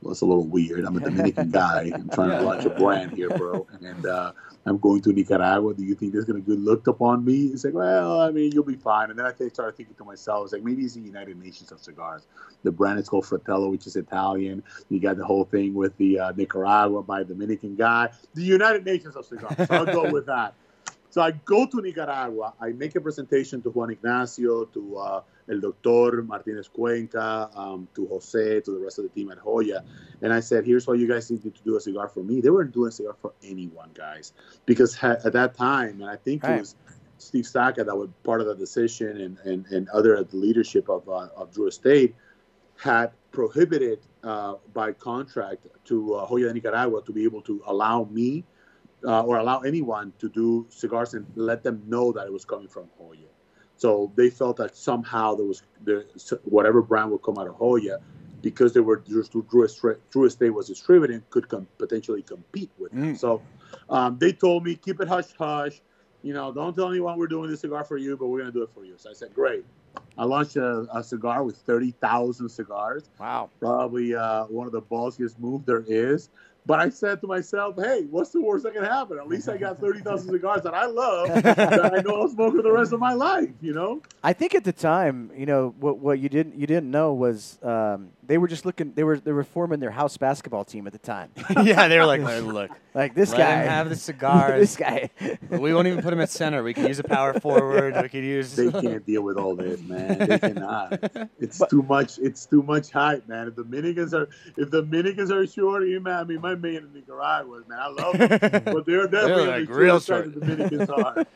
[0.03, 0.85] Well, it's a little weird.
[0.85, 1.91] I'm a Dominican guy.
[1.95, 3.67] I'm trying to launch a brand here, bro.
[3.81, 4.33] And uh,
[4.67, 5.75] I'm going to Nicaragua.
[5.75, 7.49] Do you think there's going to be good looked upon me?
[7.49, 9.11] He's like, well, I mean, you'll be fine.
[9.11, 11.81] And then I started thinking to myself, it's like, maybe it's the United Nations of
[11.81, 12.27] cigars.
[12.63, 14.63] The brand is called Fratello, which is Italian.
[14.89, 18.11] You got the whole thing with the uh, Nicaragua by a Dominican guy.
[18.35, 19.57] The United Nations of cigars.
[19.69, 20.55] So I'll go with that.
[21.15, 22.55] So I go to Nicaragua.
[22.61, 28.09] I make a presentation to Juan Ignacio, to uh, El Doctor Martinez Cuenca, um, to
[28.09, 29.85] Jose, to the rest of the team at Joya.
[30.23, 32.41] And I said, here's why you guys need to do a cigar for me.
[32.41, 34.33] They weren't doing a cigar for anyone, guys.
[34.67, 36.57] Because ha- at that time, and I think Right.
[36.57, 36.75] it was
[37.19, 40.89] Steve Saka, that was part of the decision, and and, and other at the leadership
[40.89, 42.17] of uh, of Drew Estate,
[42.77, 48.03] had prohibited uh, by contract to uh, Joya de Nicaragua to be able to allow
[48.11, 48.43] me
[49.07, 52.69] uh, or allow anyone to do cigars and let them know that it was coming
[52.69, 53.29] from Joya.
[53.77, 56.07] So they felt that somehow there was the,
[56.45, 57.99] whatever brand would come out of Joya,
[58.41, 59.25] because they were Drew,
[60.11, 63.15] Drew, Estate was distributing, could com- potentially compete with them.
[63.15, 63.19] Mm.
[63.19, 63.43] So
[63.89, 65.81] um, they told me keep it hush hush.
[66.23, 68.63] You know, don't tell anyone we're doing this cigar for you, but we're gonna do
[68.63, 68.95] it for you.
[68.97, 69.65] So I said, great.
[70.17, 73.11] I launched a, a cigar with thirty thousand cigars.
[73.19, 73.51] Wow.
[73.61, 76.31] Probably uh, one of the ballsiest moves there is.
[76.67, 79.19] But I said to myself, hey, what's the worst that can happen?
[79.19, 82.63] At least I got 30,000 cigars that I love that I know I'll smoke for
[82.63, 84.01] the rest of my life, you know?
[84.23, 87.59] I think at the time, you know, what what you didn't you didn't know was
[87.63, 88.93] um, they were just looking.
[88.95, 91.31] They were they were forming their house basketball team at the time.
[91.65, 93.63] yeah, they were like, "Look, look, like this let guy.
[93.63, 94.61] him have the cigars.
[94.61, 95.11] this guy.
[95.51, 96.63] we won't even put him at center.
[96.63, 97.95] We can use a power forward.
[98.03, 98.55] We could use.
[98.57, 100.19] They can't deal with all this, man.
[100.19, 101.29] They cannot.
[101.39, 102.19] It's too much.
[102.19, 103.49] It's too much hype, man.
[103.49, 106.77] If the Dominicans are, if the Dominicans are short, you man, I mean, my man
[106.77, 110.91] in Nicaragua, man, I love them, but they're definitely like the real short the Dominicans
[110.91, 111.27] are.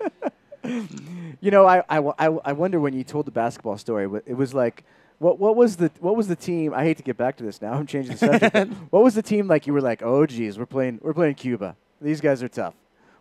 [1.40, 4.06] You know, I, I, I, I wonder when you told the basketball story.
[4.08, 4.84] wh- It was like,
[5.18, 6.72] what what was the what was the team?
[6.74, 7.72] I hate to get back to this now.
[7.74, 8.72] I'm changing the subject.
[8.90, 9.66] what was the team like?
[9.66, 11.76] You were like, oh geez, we're playing we're playing Cuba.
[12.00, 12.74] These guys are tough.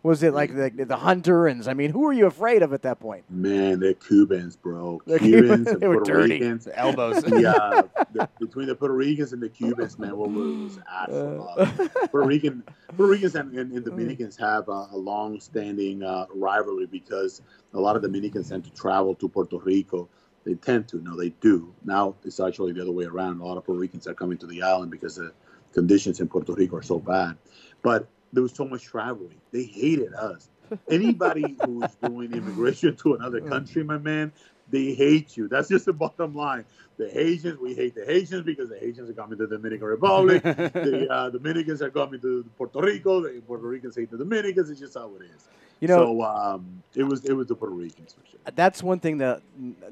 [0.03, 1.67] Was it like the the Hondurans?
[1.67, 3.25] I mean, who were you afraid of at that point?
[3.29, 5.01] Man, they're Cubans, bro.
[5.07, 5.67] They're Cubans Cubans.
[5.67, 6.33] and They were Puerto dirty.
[6.35, 6.67] Ricans.
[6.75, 7.23] elbows.
[7.23, 7.81] the, uh,
[8.13, 11.91] the, between the Puerto Ricans and the Cubans, man, what was at for love.
[12.11, 12.63] Puerto Rican,
[12.95, 17.41] Puerto Ricans and, and, and Dominicans have a, a long-standing uh, rivalry because
[17.73, 20.07] a lot of Dominicans tend to travel to Puerto Rico.
[20.47, 21.73] They tend to, no, they do.
[21.83, 23.41] Now it's actually the other way around.
[23.41, 25.33] A lot of Puerto Ricans are coming to the island because the
[25.73, 27.35] conditions in Puerto Rico are so bad.
[27.81, 29.41] But there was so much traveling.
[29.51, 30.47] They hated us.
[30.89, 34.31] Anybody who's doing immigration to another country, my man,
[34.69, 35.49] they hate you.
[35.49, 36.63] That's just the bottom line.
[36.95, 40.43] The Haitians, we hate the Haitians because the Haitians are coming to the Dominican Republic.
[40.43, 43.19] the uh, Dominicans are coming to Puerto Rico.
[43.19, 44.69] The Puerto Ricans hate the Dominicans.
[44.69, 45.49] It's just how it is.
[45.79, 48.39] You know, so um, it was it was the Puerto Ricans for sure.
[48.55, 49.41] that's one thing that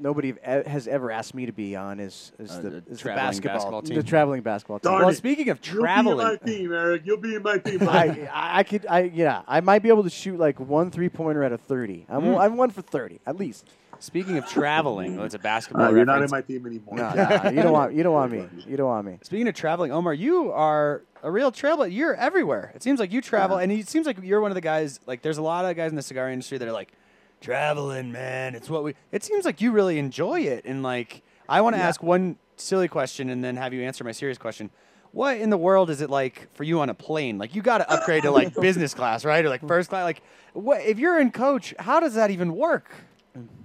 [0.00, 2.96] nobody has ever asked me to be on is is Uh, the, the is the
[2.96, 4.90] traveling basketball, team, the traveling basketball team.
[4.90, 5.16] Darn well, it.
[5.16, 6.18] speaking of traveling.
[6.18, 7.02] You'll be in my team, Eric.
[7.04, 7.82] You'll be in my team.
[7.88, 11.08] I, I I could I yeah I might be able to shoot like one three
[11.08, 12.04] pointer out of thirty.
[12.08, 12.40] I'm Mm.
[12.40, 13.66] I'm one for thirty at least.
[14.00, 15.86] Speaking of traveling, well, it's a basketball.
[15.86, 16.96] Uh, you're not in my team anymore.
[16.96, 18.44] No, no, you don't want you don't want me.
[18.66, 19.18] You don't want me.
[19.22, 21.86] Speaking of traveling, Omar, you are a real traveler.
[21.86, 22.72] You're everywhere.
[22.74, 25.00] It seems like you travel, and it seems like you're one of the guys.
[25.06, 26.92] Like, there's a lot of guys in the cigar industry that are like,
[27.40, 28.54] traveling, man.
[28.54, 28.94] It's what we.
[29.12, 32.88] It seems like you really enjoy it, and like, I want to ask one silly
[32.88, 34.70] question, and then have you answer my serious question.
[35.12, 37.38] What in the world is it like for you on a plane?
[37.38, 40.04] Like, you got to upgrade to like business class, right, or like first class?
[40.04, 41.74] Like, what if you're in coach?
[41.78, 42.90] How does that even work?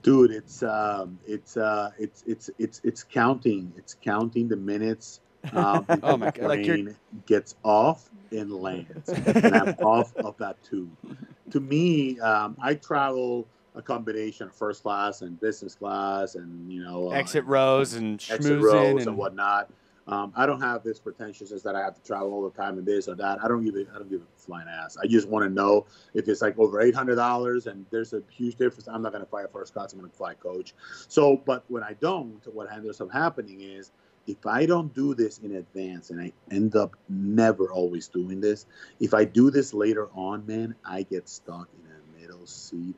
[0.02, 3.72] Dude it's um it's uh it's it's it's it's counting.
[3.78, 5.22] It's counting the minutes
[5.54, 10.62] um Oh my God, like you're- gets off and lands and i'm off of that
[10.64, 10.90] too.
[11.52, 16.84] To me um i travel a combination of first class and business class and you
[16.84, 19.70] know uh, Exit rows and exit rows and, and whatnot
[20.08, 22.86] um, I don't have this pretentiousness that I have to travel all the time and
[22.86, 23.44] this or that.
[23.44, 23.88] I don't give it.
[23.94, 24.98] I don't give a flying ass.
[25.02, 28.22] I just want to know if it's like over eight hundred dollars and there's a
[28.30, 28.88] huge difference.
[28.88, 29.94] I'm not going to fly first class.
[29.94, 30.74] I'm going to fly coach.
[31.08, 33.92] So, but when I don't, what ends up happening is
[34.28, 38.66] if I don't do this in advance and I end up never always doing this,
[39.00, 42.96] if I do this later on, man, I get stuck in a middle seat.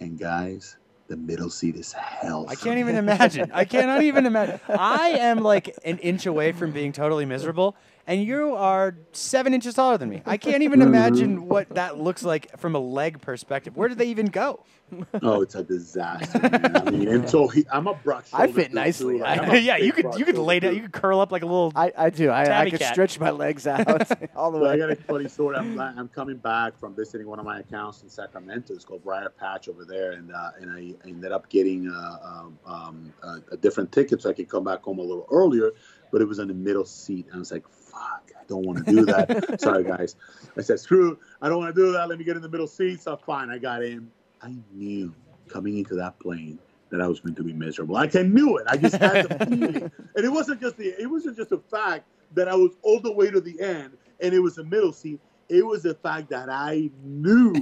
[0.00, 0.76] And guys,
[1.08, 2.46] the middle seat is hell.
[2.48, 3.50] I can't even imagine.
[3.52, 4.60] I cannot even imagine.
[4.68, 9.74] I am like an inch away from being totally miserable, and you are seven inches
[9.74, 10.22] taller than me.
[10.26, 13.76] I can't even imagine what that looks like from a leg perspective.
[13.76, 14.64] Where do they even go?
[15.22, 16.38] Oh, it's a disaster.
[16.38, 16.76] Man.
[16.76, 19.14] I mean, and so he, I'm a broad I fit dude, nicely.
[19.16, 19.22] too.
[19.22, 21.46] Like, I'm yeah, you could you could lay down, you could curl up like a
[21.46, 21.72] little.
[21.74, 22.28] I, I do.
[22.28, 22.92] I, I could cat.
[22.92, 23.88] stretch my legs out
[24.36, 25.56] all the So I got a funny story.
[25.56, 28.74] I'm, I'm coming back from visiting one of my accounts in Sacramento.
[28.74, 32.58] It's called Briar Patch over there, and uh, and I ended up getting uh, um,
[32.66, 35.70] um, a, a different ticket so I could come back home a little earlier.
[36.10, 38.84] But it was in the middle seat, and I was like, "Fuck, I don't want
[38.84, 40.16] to do that." Sorry, guys.
[40.56, 42.08] I said, "Screw, I don't want to do that.
[42.08, 44.10] Let me get in the middle seat." So fine, I got in.
[44.40, 45.14] I knew
[45.48, 46.58] coming into that plane
[46.90, 47.94] that I was going to be miserable.
[47.94, 48.66] Like I knew it.
[48.68, 50.88] I just had the feeling, and it wasn't just the.
[51.00, 54.34] It wasn't just the fact that I was all the way to the end, and
[54.34, 55.20] it was a middle seat.
[55.48, 57.52] It was the fact that I knew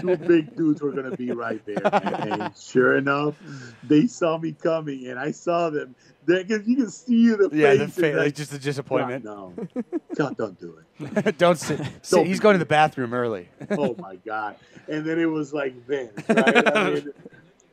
[0.00, 1.82] two big dudes were gonna be right there.
[1.92, 3.34] And sure enough,
[3.82, 5.94] they saw me coming, and I saw them.
[6.26, 9.24] Because you can see the Yeah, the faces, fa- like, just a disappointment.
[9.24, 9.84] God, no,
[10.16, 11.36] God, don't do it.
[11.38, 11.80] Don't sit.
[12.02, 13.48] sit- he's going to the bathroom early.
[13.72, 14.56] oh my god!
[14.88, 16.66] And then it was like this, right?
[16.76, 17.12] I mean,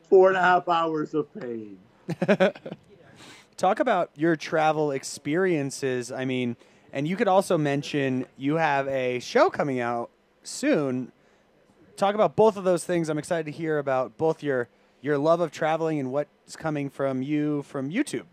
[0.09, 1.77] four and a half hours of pain.
[3.57, 6.11] Talk about your travel experiences.
[6.11, 6.57] I mean,
[6.93, 10.09] and you could also mention you have a show coming out
[10.43, 11.11] soon.
[11.95, 13.09] Talk about both of those things.
[13.09, 14.67] I'm excited to hear about both your
[15.01, 18.25] your love of traveling and what's coming from you from YouTube.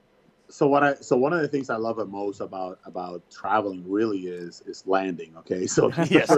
[0.51, 3.85] So what I so one of the things I love the most about about traveling
[3.91, 5.35] really is is landing.
[5.39, 6.31] Okay, so Yes.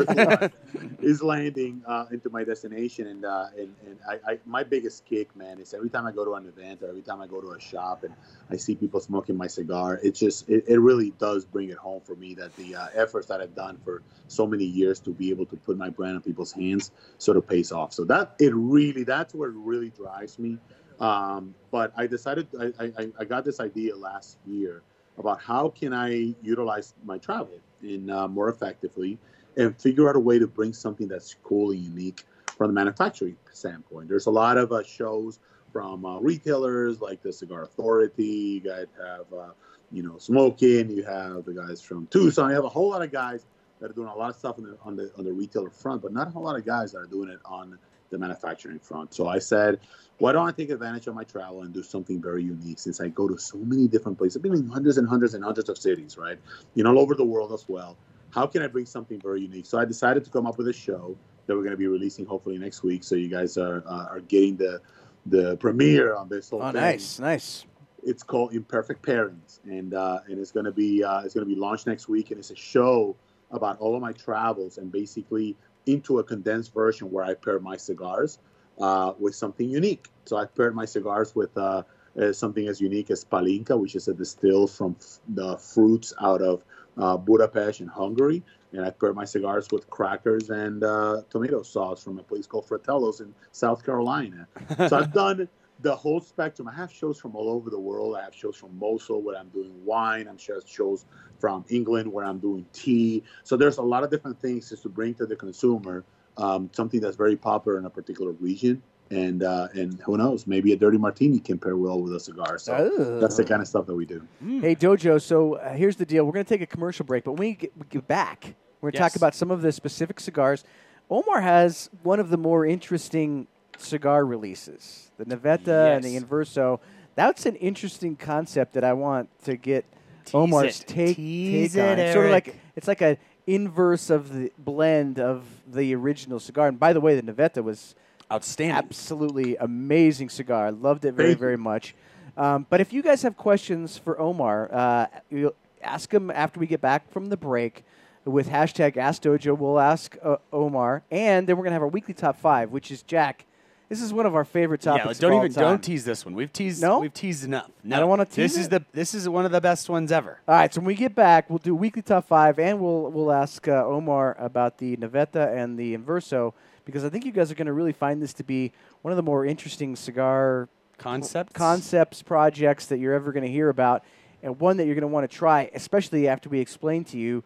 [1.00, 5.34] is landing uh, into my destination, and uh, and and I, I my biggest kick,
[5.36, 7.52] man, is every time I go to an event or every time I go to
[7.52, 8.14] a shop and
[8.50, 12.00] I see people smoking my cigar, it just it, it really does bring it home
[12.00, 15.30] for me that the uh, efforts that I've done for so many years to be
[15.30, 17.92] able to put my brand in people's hands sort of pays off.
[17.92, 20.58] So that it really that's what really drives me.
[21.00, 24.82] Um, but I decided I, I, I got this idea last year
[25.18, 29.18] about how can I utilize my travel in uh, more effectively
[29.56, 32.24] and figure out a way to bring something that's cool and unique
[32.56, 34.08] from the manufacturing standpoint.
[34.08, 35.38] There's a lot of uh, shows
[35.72, 38.24] from uh, retailers like the Cigar Authority.
[38.24, 39.52] You guys have uh,
[39.90, 40.90] you know Smoking.
[40.90, 42.50] You have the guys from Tucson.
[42.50, 43.46] You have a whole lot of guys
[43.80, 46.02] that are doing a lot of stuff on the on the on the retailer front,
[46.02, 47.78] but not a whole lot of guys that are doing it on
[48.10, 49.14] the manufacturing front.
[49.14, 49.80] So I said,
[50.20, 53.08] why don't I take advantage of my travel and do something very unique since I
[53.08, 54.36] go to so many different places?
[54.36, 56.38] I've been in hundreds and hundreds and hundreds of cities, right?
[56.74, 57.96] You know, all over the world as well.
[58.28, 59.64] How can I bring something very unique?
[59.64, 62.26] So I decided to come up with a show that we're going to be releasing
[62.26, 63.02] hopefully next week.
[63.02, 64.80] So you guys are uh, are getting the
[65.26, 67.64] the premiere on this whole Oh, thing nice, nice.
[68.02, 71.86] it's called Imperfect Pairings, and uh, and it's gonna be uh, it's gonna be launched
[71.86, 73.16] next week, and it's a show
[73.50, 75.56] about all of my travels and basically
[75.86, 78.38] into a condensed version where I pair my cigars
[78.80, 80.08] uh, with something unique.
[80.24, 81.82] So I paired my cigars with uh,
[82.20, 86.42] uh, something as unique as Palinka, which is a distill from f- the fruits out
[86.42, 86.62] of
[86.98, 92.02] uh, Budapest in Hungary, and I paired my cigars with crackers and uh, tomato sauce
[92.02, 94.48] from a place called Fratello's in South Carolina.
[94.88, 95.48] So I've done
[95.82, 96.68] the whole spectrum.
[96.68, 98.16] I have shows from all over the world.
[98.16, 100.28] I have shows from Mosul where I'm doing wine.
[100.28, 101.06] I'm sure shows
[101.38, 103.22] from England where I'm doing tea.
[103.44, 106.04] So there's a lot of different things just to bring to the consumer
[106.36, 108.82] um, something that's very popular in a particular region.
[109.12, 112.58] And uh, and who knows, maybe a dirty martini can pair well with a cigar.
[112.58, 113.18] So Oh.
[113.18, 114.22] that's the kind of stuff that we do.
[114.40, 116.24] Hey, Dojo, so uh, here's the deal.
[116.24, 118.86] We're going to take a commercial break, but when we get, we get back, we're
[118.86, 119.12] going to Yes.
[119.12, 120.62] talk about some of the specific cigars.
[121.10, 126.78] Omar has one of the more interesting cigar releases the Navetta and the Inverso.
[127.16, 129.84] That's an interesting concept that I want to get
[130.32, 130.86] Omar's it.
[130.86, 131.98] take, Tease take on.
[131.98, 136.40] it, It's sort of like it's like a inverse of the blend of the original
[136.40, 136.68] cigar.
[136.68, 137.94] And by the way, the Navetta was
[138.32, 138.76] Outstanding.
[138.76, 140.66] absolutely amazing cigar.
[140.66, 141.94] I loved it very, very much.
[142.36, 146.66] Um, but if you guys have questions for Omar, uh, you'll ask him after we
[146.66, 147.84] get back from the break
[148.24, 149.56] with hashtag Ask Dojo.
[149.58, 153.02] We'll ask uh, Omar, and then we're gonna have our weekly top five, which is
[153.02, 153.46] Jack.
[153.90, 154.98] This is one of our favorite topics.
[154.98, 155.18] Yeah, topics.
[155.18, 155.64] don't even time.
[155.64, 156.36] don't tease this one.
[156.36, 157.00] We've teased No?
[157.00, 157.68] we've teased enough.
[157.82, 157.98] No.
[157.98, 160.38] don't wanna tease This is the this is one of the best ones ever.
[160.46, 163.32] All right, so when we get back, we'll do weekly top five, and we'll we'll
[163.32, 167.56] ask uh, Omar about the Navetta and the Inverso because I think you guys are
[167.56, 168.70] going to really find this to be
[169.02, 173.70] one of the more interesting cigar concepts concepts projects that you're ever going to hear
[173.70, 174.04] about,
[174.40, 177.42] and one that you're going to want to try, especially after we explain to you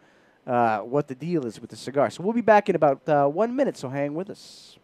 [0.47, 2.11] uh, what the deal is with the cigar.
[2.11, 3.79] So we'll be back in about uh, one minute.
[3.79, 4.77] So hang with us.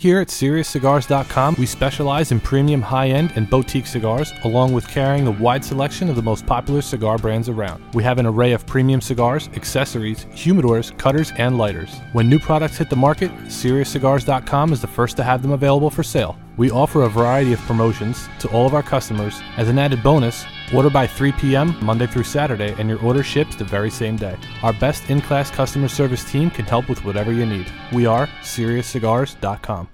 [0.00, 5.26] Here at SeriousCigars.com, we specialize in premium high end and boutique cigars, along with carrying
[5.26, 7.82] a wide selection of the most popular cigar brands around.
[7.94, 11.96] We have an array of premium cigars, accessories, humidors, cutters, and lighters.
[12.12, 16.04] When new products hit the market, SeriousCigars.com is the first to have them available for
[16.04, 16.38] sale.
[16.56, 19.40] We offer a variety of promotions to all of our customers.
[19.56, 21.76] As an added bonus, order by 3 p.m.
[21.84, 24.36] Monday through Saturday, and your order ships the very same day.
[24.62, 27.70] Our best in class customer service team can help with whatever you need.
[27.92, 29.88] We are SeriousCigars.com.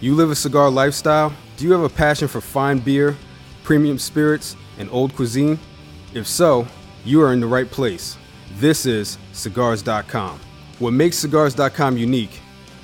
[0.00, 1.32] You live a cigar lifestyle?
[1.56, 3.16] Do you have a passion for fine beer,
[3.64, 5.58] premium spirits, and old cuisine?
[6.12, 6.66] If so,
[7.04, 8.16] you are in the right place.
[8.56, 10.40] This is Cigars.com.
[10.78, 12.40] What makes Cigars.com unique?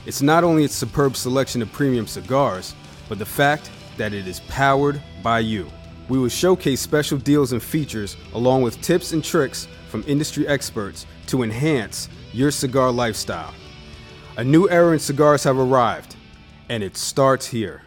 [0.07, 2.75] It's not only its superb selection of premium cigars,
[3.09, 5.71] but the fact that it is powered by you.
[6.13, 11.07] We will showcase special deals and features along with tips and tricks from industry experts
[11.29, 13.55] to enhance your cigar lifestyle.
[14.37, 16.17] A new era in cigars have arrived,
[16.69, 17.81] and it starts here.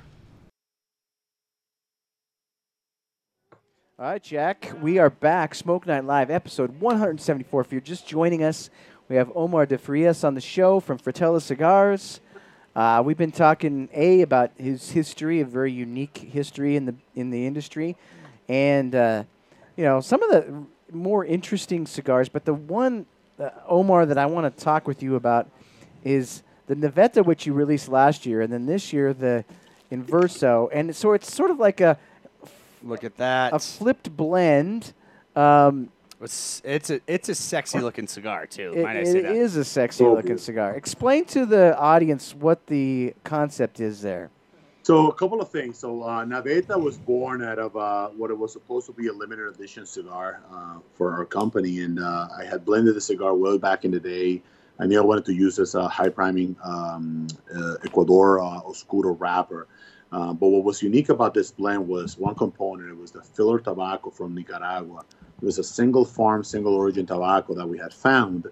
[3.99, 5.53] All right, Jack, we are back.
[5.53, 7.61] Smoke Night Live, episode 174.
[7.61, 8.71] If you're just joining us,
[9.07, 12.21] We have Omar De Frias on the show from Fratello Cigars.
[12.75, 17.29] Uh, we've been talking a about his history, a very unique history in the in
[17.29, 17.95] the industry,
[18.49, 19.23] and uh,
[19.75, 20.63] you know some of the
[20.95, 22.29] more interesting cigars.
[22.29, 23.05] But the one,
[23.39, 25.47] uh, Omar, that I want to talk with you about
[26.03, 29.43] is the Navetta, which you released last year, and then this year the
[29.91, 31.97] Inverso, and so it's sort of like a
[32.83, 33.53] Look at that.
[33.53, 34.93] a flipped blend.
[35.35, 35.89] Um,
[36.21, 38.73] It's, it's a it's a sexy looking cigar too.
[38.75, 39.35] it, might I say that?
[39.35, 40.75] is a sexy looking cigar.
[40.75, 44.29] Explain to the audience what the concept is there.
[44.85, 45.79] So a couple of things.
[45.79, 49.13] So uh, Navetta was born out of uh, what it was supposed to be a
[49.13, 53.57] limited edition cigar uh, for our company, and uh, I had blended the cigar way
[53.57, 54.43] back in the day.
[54.77, 59.65] I knew I wanted to use this uh, high priming um, uh, Ecuador Oscuro wrapper.
[60.11, 62.91] But what was unique about this blend was one component.
[62.91, 65.03] It was the filler tobacco from Nicaragua.
[65.41, 68.45] It was a single farm, single origin tobacco that we had found.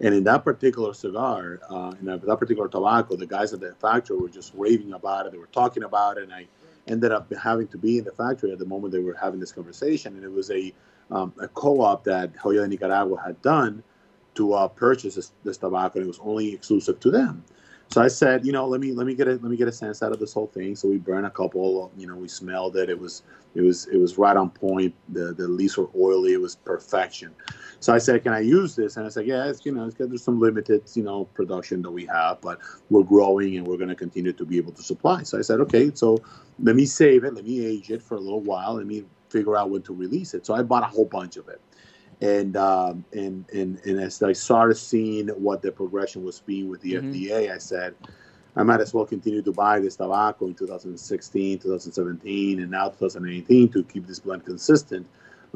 [0.00, 4.18] And in that particular cigar, uh, in that particular tobacco, the guys at the factory
[4.18, 5.32] were just raving about it.
[5.32, 6.46] They were talking about it, and I
[6.86, 9.52] ended up having to be in the factory at the moment they were having this
[9.52, 10.14] conversation.
[10.14, 10.72] And it was a
[11.10, 13.82] um, a co-op that Joya de Nicaragua had done
[14.34, 17.44] to uh, purchase this, this tobacco, and it was only exclusive to them.
[17.90, 19.72] So I said, you know, let me let me get a let me get a
[19.72, 20.76] sense out of this whole thing.
[20.76, 21.92] So we burned a couple.
[21.96, 22.90] You know, we smelled it.
[22.90, 23.22] It was
[23.54, 24.94] it was it was right on point.
[25.10, 26.34] The the leaves were oily.
[26.34, 27.34] It was perfection.
[27.80, 28.96] So I said, can I use this?
[28.96, 31.90] And I said, yeah, it's, you know, it's, there's some limited, you know, production that
[31.90, 32.58] we have, but
[32.90, 35.22] we're growing and we're going to continue to be able to supply.
[35.22, 36.18] So I said, okay, so
[36.62, 37.34] let me save it.
[37.34, 38.74] Let me age it for a little while.
[38.74, 40.46] Let me figure out when to release it.
[40.46, 41.60] So I bought a whole bunch of it.
[42.20, 46.80] And, um, and and and as I started seeing what the progression was being with
[46.80, 47.12] the Mhm.
[47.12, 47.94] FDA, I said,
[48.56, 53.68] I might as well continue to buy this tobacco in 2016, 2017, and now 2018
[53.72, 55.06] to keep this blend consistent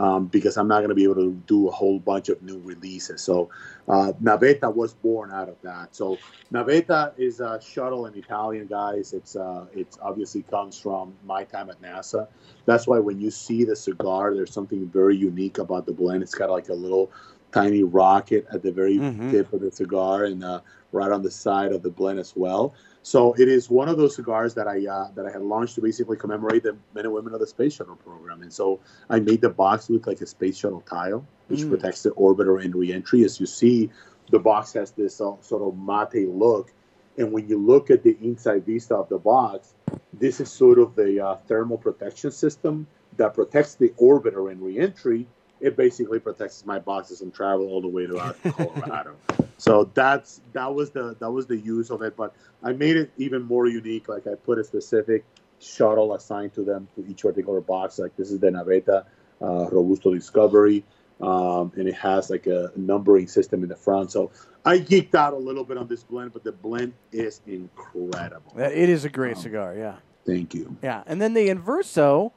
[0.00, 2.58] um, because I'm not going to be able to do a whole bunch of new
[2.60, 3.22] releases.
[3.22, 3.50] So
[3.88, 5.94] uh, Navetta was born out of that.
[5.94, 6.20] So
[6.52, 9.12] Navetta is a shuttle in Italian, guys.
[9.12, 12.28] It's uh, it's obviously comes from my time at NASA.
[12.66, 16.22] That's why when you see the cigar, there's something very unique about the blend.
[16.22, 17.12] It's got like a little
[17.52, 19.30] tiny rocket at the very Mhm.
[19.30, 20.60] tip of the cigar and uh,
[20.92, 22.74] right on the side of the blend as well.
[23.02, 25.80] So it is one of those cigars that I uh, that I had launched to
[25.80, 28.42] basically commemorate the men and women of the space shuttle program.
[28.42, 31.70] And so I made the box look like a space shuttle tile, which Mm.
[31.70, 33.24] protects the orbiter and reentry.
[33.24, 33.90] As you see,
[34.30, 36.72] the box has this uh, sort of mate look.
[37.16, 39.74] And when you look at the inside vista of the box,
[40.12, 42.86] this is sort of the uh, thermal protection system
[43.16, 45.26] that protects the orbiter and reentry.
[45.60, 49.14] It basically protects my boxes and travel all the way to out Colorado.
[49.58, 52.16] so that's that was the that was the use of it.
[52.16, 54.08] But I made it even more unique.
[54.08, 55.24] Like I put a specific
[55.58, 57.98] shuttle assigned to them to each particular box.
[57.98, 59.04] Like this is the Navetta
[59.42, 60.82] uh, Robusto Discovery,
[61.20, 64.10] um, and it has like a numbering system in the front.
[64.12, 64.30] So
[64.64, 68.52] I geeked out a little bit on this blend, but the blend is incredible.
[68.56, 69.96] Uh, It is a great Um, cigar, yeah.
[70.26, 70.76] Thank you.
[70.82, 72.32] Yeah, and then the Inverso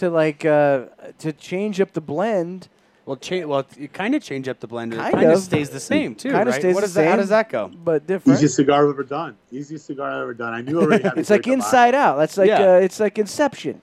[0.00, 0.86] to like uh,
[1.18, 2.68] to change up the blend.
[3.06, 4.92] Well, cha- well, you kind of change up the blend.
[4.92, 5.38] Kind It kind of.
[5.38, 6.60] of stays the same too, Kinda right?
[6.60, 7.08] stays what the is that?
[7.08, 7.68] How does that go?
[7.68, 8.36] but different.
[8.38, 9.36] Easiest cigar I've ever done.
[9.50, 10.52] Easiest cigar I've ever done.
[10.54, 11.18] I knew I already had.
[11.18, 11.46] it's like.
[11.46, 12.16] Inside Out.
[12.16, 12.72] That's like Yeah.
[12.74, 13.82] uh, it's like Inception.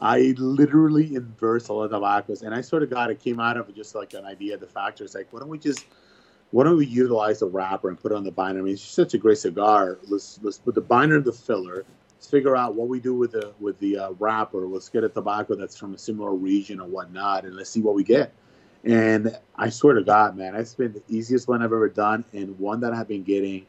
[0.00, 3.74] I literally inverse all the tobaccos, and I sort of got it came out of
[3.74, 5.06] just like an idea at the factory.
[5.06, 5.86] It's like, why don't we just,
[6.50, 8.60] why don't we utilize the wrapper and put it on the binder?
[8.60, 9.98] I mean, it's such a great cigar.
[10.08, 11.84] Let's let's put the binder in the filler.
[12.24, 14.66] Let's figure out what we do with the with the uh, wrapper.
[14.66, 17.94] Let's get a tobacco that's from a similar region or whatnot, and let's see what
[17.94, 18.32] we get.
[18.82, 22.58] And I swear to God, man, it's been the easiest one I've ever done, and
[22.58, 23.66] one that I've been getting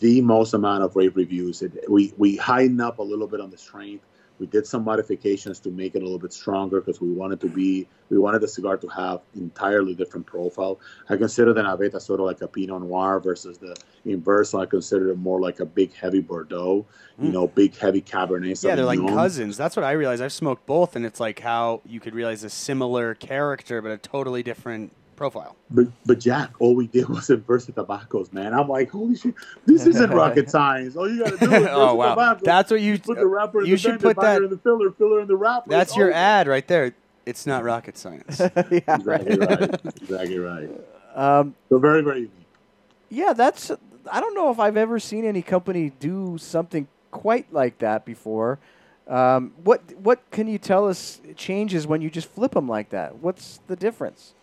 [0.00, 1.62] the most amount of rave reviews.
[1.62, 4.04] It, we we heightened up a little bit on the strength.
[4.40, 7.48] We did some modifications to make it a little bit stronger because we wanted to
[7.48, 10.80] be we wanted the cigar to have entirely different profile.
[11.08, 14.60] I consider the Navetta sort of like a Pinot Noir versus the Inverso.
[14.60, 16.84] I consider it more like a big heavy Bordeaux,
[17.20, 17.32] you Mm.
[17.32, 18.62] know, big heavy Cabernet.
[18.64, 19.56] Yeah, they're like cousins.
[19.56, 20.20] That's what I realized.
[20.22, 23.98] I've smoked both, and it's like how you could realize a similar character but a
[23.98, 25.56] totally different profile.
[25.70, 28.52] But, but Jack, all we did was inverse the tobaccos, man.
[28.54, 29.34] I'm like, holy shit,
[29.66, 30.96] this isn't rocket science.
[30.96, 32.44] All you gotta do is oh wow, tobacco.
[32.44, 32.98] that's what you.
[32.98, 34.42] put the wrapper in you the should bend, put that.
[34.42, 35.70] in the filler, filler in the wrapper.
[35.70, 36.16] That's It's your over.
[36.16, 36.94] ad right there.
[37.26, 38.38] It's not rocket science.
[38.38, 38.50] yeah,
[38.86, 39.80] Exactly right.
[40.02, 40.68] Exactly right.
[41.14, 42.30] Um, So very, very unique.
[43.08, 43.70] yeah, that's.
[44.12, 48.58] I don't know if I've ever seen any company do something quite like that before.
[49.08, 53.16] Um, what what can you tell us changes when you just flip them like that?
[53.18, 54.34] What's the difference?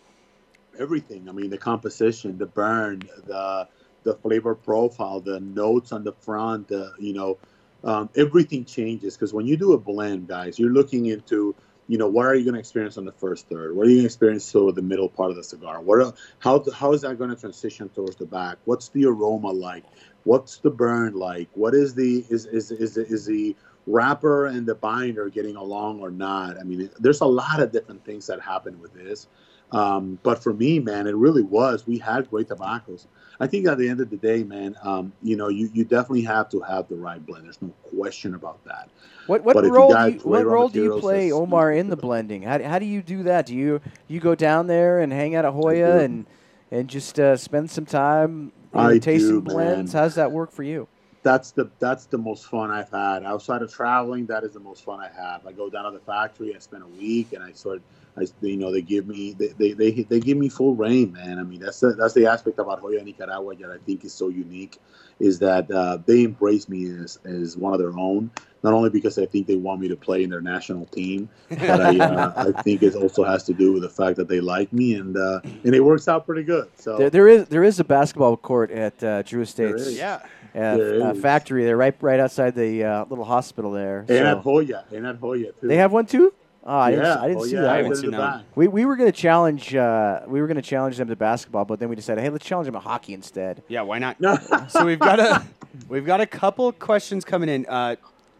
[0.78, 1.28] Everything.
[1.28, 3.68] I mean, the composition, the burn, the
[4.04, 7.38] the flavor profile, the notes on the front, the you know,
[7.84, 11.54] um, everything changes because when you do a blend, guys, you're looking into
[11.88, 13.76] you know, what are you going to experience on the first third?
[13.76, 15.80] What are you going to experience sort the middle part of the cigar?
[15.80, 18.58] What are, how how is that going to transition towards the back?
[18.64, 19.84] What's the aroma like?
[20.24, 21.48] What's the burn like?
[21.54, 23.56] What is the is is is is the
[23.86, 26.58] wrapper and the binder getting along or not?
[26.58, 29.26] I mean, there's a lot of different things that happen with this.
[29.72, 31.86] Um, but for me, man, it really was.
[31.86, 33.06] We had great tobaccos.
[33.40, 36.22] I think at the end of the day, man, um, you know, you, you definitely
[36.22, 37.46] have to have the right blend.
[37.46, 38.88] There's no question about that.
[39.26, 42.42] What what But role do you, what role do you play, Omar, in the blending?
[42.42, 43.46] How, how do you do that?
[43.46, 46.26] Do you you go down there and hang out at Joya and
[46.70, 49.94] and just uh, spend some time you know, tasting do, blends?
[49.94, 50.00] man.
[50.00, 50.86] How does that work for you?
[51.22, 54.26] that's the that's the most fun I've had outside of traveling.
[54.26, 55.46] That is the most fun I have.
[55.46, 56.54] I go down to the factory.
[56.54, 57.80] I spend a week, and I sort,
[58.16, 61.38] I you know they give me they they, they, they give me full reign, man.
[61.38, 64.28] I mean that's the, that's the aspect about Joya Nicaragua that I think is so
[64.28, 64.78] unique,
[65.18, 68.30] is that uh, they embrace me as as one of their own.
[68.64, 71.80] Not only because I think they want me to play in their national team, but
[71.80, 74.72] I, uh, I think it also has to do with the fact that they like
[74.72, 76.68] me, and uh, and it works out pretty good.
[76.76, 79.82] So There, there is there is a basketball court at uh, Drew Estates.
[79.82, 79.96] is.
[79.98, 80.20] Yeah.
[80.54, 84.00] uh, There uh, factory there, right right outside the uh, little hospital there.
[84.00, 85.66] and So- at Joya, and at Joya too.
[85.66, 86.32] they have one too.
[86.64, 87.70] Oh, I didn't, yeah, I didn't oh, see yeah, that.
[87.70, 88.44] I I haven't seen that.
[88.54, 91.64] We, we were going to challenge uh, we were going to challenge them to basketball,
[91.64, 93.64] but then we decided, hey, let's challenge them to hockey instead.
[93.66, 94.20] Yeah, why not?
[94.20, 94.38] No.
[94.68, 95.44] so we've got a
[95.88, 97.66] we've got a couple questions coming in.
[97.66, 97.96] Uh,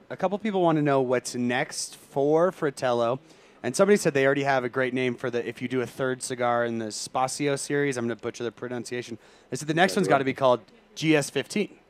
[0.08, 3.18] a couple people want to know what's next for Fratello,
[3.62, 5.86] and somebody said they already have a great name for the if you do a
[5.86, 7.96] third cigar in the Spacio series.
[7.96, 9.18] I'm going to butcher the pronunciation.
[9.50, 10.60] They said the next one's got to be called
[10.94, 11.70] GS15.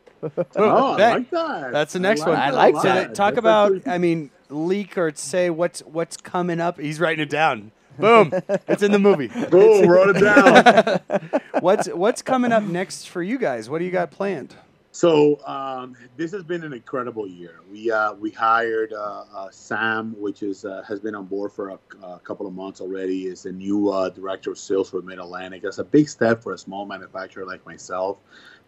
[0.55, 1.73] Oh, I like that.
[1.73, 2.37] That's the next like one.
[2.37, 2.83] that I a like lot.
[2.83, 3.09] So that.
[3.09, 6.79] that- talk That's about, I mean, leak or say what's what's coming up.
[6.79, 7.73] He's writing it down.
[7.99, 8.33] Boom!
[8.69, 9.29] it's in the movie.
[9.51, 11.41] Boom, wrote it down.
[11.61, 13.69] What's what's coming up next for you guys?
[13.69, 14.57] What do you got planned?
[14.93, 17.61] so um, this has been an incredible year.
[17.71, 21.71] We uh, we hired uh, uh, Sam, which is uh, has been on board for
[21.71, 23.27] a, a couple of months already.
[23.27, 25.63] Is the new uh, director of sales for Mid Atlantic.
[25.63, 28.19] That's a big step for a small manufacturer like myself,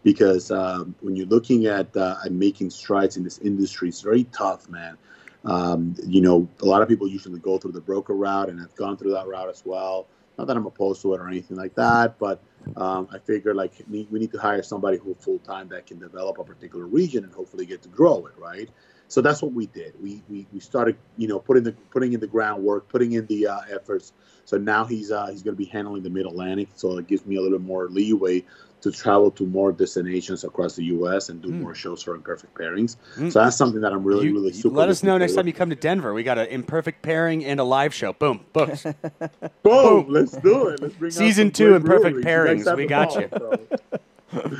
[0.03, 4.23] because um, when you're looking at uh, at making strides in this industry, it's very
[4.25, 4.97] tough, man.
[5.45, 8.75] Um, you know, a lot of people usually go through the broker route, and I've
[8.75, 10.07] gone through that route as well.
[10.37, 12.43] Not that I'm opposed to it or anything like that, but
[12.75, 16.39] um, I figure like we need to hire somebody who full time that can develop
[16.39, 18.69] a particular region and hopefully get to grow it, right?
[19.07, 19.93] So that's what we did.
[20.01, 23.47] We we, we started, you know, putting the putting in the groundwork, putting in the
[23.47, 24.11] uh, efforts.
[24.45, 27.25] So now he's uh, he's going to be handling the Mid Atlantic, so it gives
[27.25, 28.43] me a little more leeway
[28.85, 31.29] to travel to more destinations across the U.S.
[31.29, 32.95] and do more shows for imperfect pairings.
[33.31, 34.75] So that's something that I'm really You- really you super.
[34.75, 36.13] let us know next forward time you come to Denver.
[36.13, 38.13] We got an imperfect pairing and a live show.
[38.13, 38.85] Boom, books.
[39.63, 40.05] Boom!
[40.09, 40.81] Let's do it.
[40.81, 42.63] Let's bring Season two Imperfect breweries.
[42.65, 42.77] Pairings.
[42.77, 43.29] We got all, you.
[44.31, 44.49] So.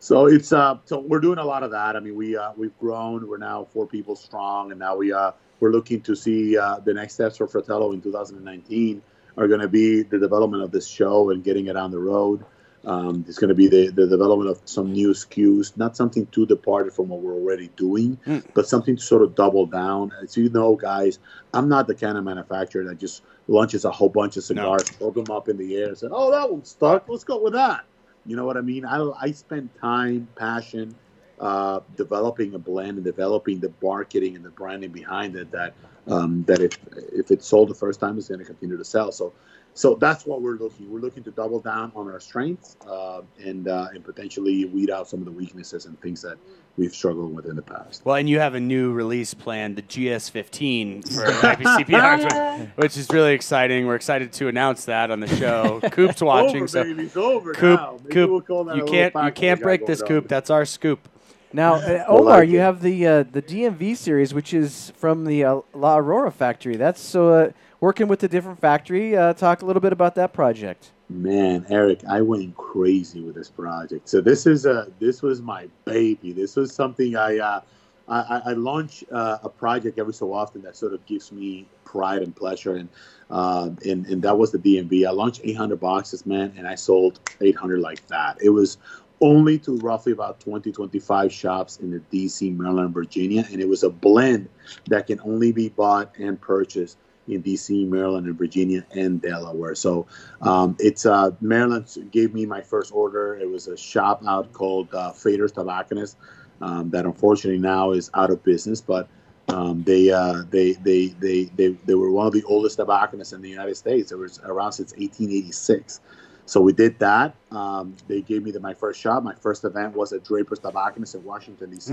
[0.00, 1.96] So it's uh so we're doing a lot of that.
[1.96, 3.26] I mean we uh we've grown.
[3.26, 6.92] We're now four people strong, and now we uh we're looking to see uh, the
[6.92, 9.00] next steps for Fratello in 2019
[9.38, 12.44] are going to be the development of this show and getting it on the road.
[12.86, 16.46] Um, it's going to be the, the development of some new SKUs, not something too
[16.46, 18.18] departed from what we're already doing,
[18.54, 20.12] but something to sort of double down.
[20.22, 21.18] As you know, guys,
[21.54, 25.10] I'm not the kind of manufacturer that just launches a whole bunch of cigars, throw
[25.10, 27.08] them up in the air, and said, "Oh, that one's stuck.
[27.08, 27.84] Let's go with that."
[28.26, 28.84] You know what I mean?
[28.84, 30.94] I I spend time, passion,
[31.40, 35.50] uh, developing a blend and developing the marketing and the branding behind it.
[35.52, 35.74] That
[36.06, 36.78] um, that if
[37.12, 39.12] if it's sold the first time, it's going to continue to sell.
[39.12, 39.32] So.
[39.74, 40.90] So that's what we're looking.
[40.90, 45.08] We're looking to double down on our strengths uh, and uh, and potentially weed out
[45.08, 46.38] some of the weaknesses and things that
[46.76, 48.04] we've struggled with in the past.
[48.04, 53.32] Well, and you have a new release plan, the GS15 for IPCPR, which is really
[53.32, 53.86] exciting.
[53.86, 55.80] We're excited to announce that on the show.
[55.90, 57.02] Coop's watching, over, so baby.
[57.04, 57.98] It's over Coop, now.
[58.02, 60.28] Maybe Coop, we'll call that you can't you can't break this, going Coop.
[60.28, 61.08] That's our scoop.
[61.52, 62.62] Now, uh, Omar, like you it.
[62.62, 66.76] have the uh, the DMV series, which is from the uh, La Aurora factory.
[66.76, 67.50] That's so uh,
[67.84, 69.14] working with a different factory.
[69.14, 70.90] Uh, talk a little bit about that project.
[71.10, 74.08] Man, Eric, I went crazy with this project.
[74.08, 76.32] So this is a this was my baby.
[76.32, 77.60] This was something I uh,
[78.08, 82.22] I, I- launch uh, a project every so often that sort of gives me pride
[82.22, 82.88] and pleasure, and
[83.28, 85.06] um, and and that was the DMV.
[85.06, 88.38] I launched 800 boxes, man, and I sold 800 like that.
[88.40, 88.78] It was
[89.20, 93.82] only to roughly about 20 25 shops in the DC, Maryland, Virginia, and it was
[93.82, 94.48] a blend
[94.88, 96.96] that can only be bought and purchased
[97.28, 99.74] in DC, Maryland, and Virginia and Delaware.
[99.74, 100.06] So
[100.42, 103.36] um, it's uh, Maryland gave me my first order.
[103.36, 106.16] It was a shop out called uh, Fader's Tobacconist
[106.60, 109.08] um, that unfortunately now is out of business, but
[109.48, 113.42] um, they, uh, they, they, they, they, they were one of the oldest tobacconists in
[113.42, 114.10] the United States.
[114.10, 116.00] It was around since 1886.
[116.46, 117.34] So we did that.
[117.50, 119.22] Um, they gave me the, my first shop.
[119.22, 121.92] My first event was at Draper's Tobacconist in Washington, D.C.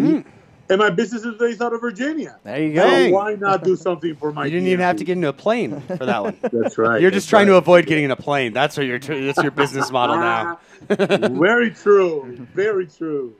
[0.71, 2.39] and my business is based out of Virginia.
[2.45, 3.09] There you go.
[3.09, 4.45] Why not do something for my?
[4.51, 6.37] You didn't even have to get into a plane for that one.
[6.51, 7.01] That's right.
[7.01, 8.53] You're just trying to avoid getting in a plane.
[8.53, 8.97] That's what you're.
[8.97, 10.59] That's your business model now.
[10.87, 12.47] Very true.
[12.55, 13.35] Very true.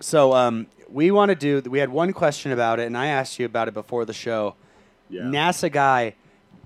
[0.00, 1.68] So um, we want to do.
[1.68, 4.54] We had one question about it, and I asked you about it before the show.
[5.10, 5.22] Yeah.
[5.22, 6.14] NASA guy,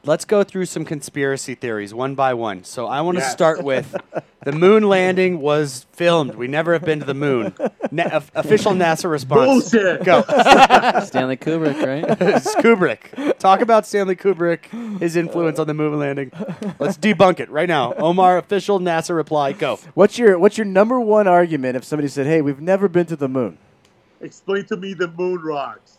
[0.04, 2.64] let's go through some conspiracy theories one by one.
[2.64, 3.32] So I want to Yes.
[3.32, 3.94] start with
[4.44, 6.34] the moon landing was filmed.
[6.34, 7.54] We never have been to the moon.
[7.90, 9.70] Na- of- official NASA response.
[9.70, 10.04] Bullshit.
[10.04, 10.22] Go.
[11.04, 12.04] Stanley Kubrick, right?
[12.34, 13.38] It's Kubrick.
[13.38, 16.32] Talk about Stanley Kubrick, his influence on the moon landing.
[16.78, 17.92] Let's debunk it right now.
[17.94, 19.52] Omar, official NASA reply.
[19.52, 19.78] Go.
[19.94, 23.16] What's your What's your number one argument if somebody said, "Hey, we've never been to
[23.16, 23.58] the moon"?
[24.20, 25.98] Explain to me the moon rocks.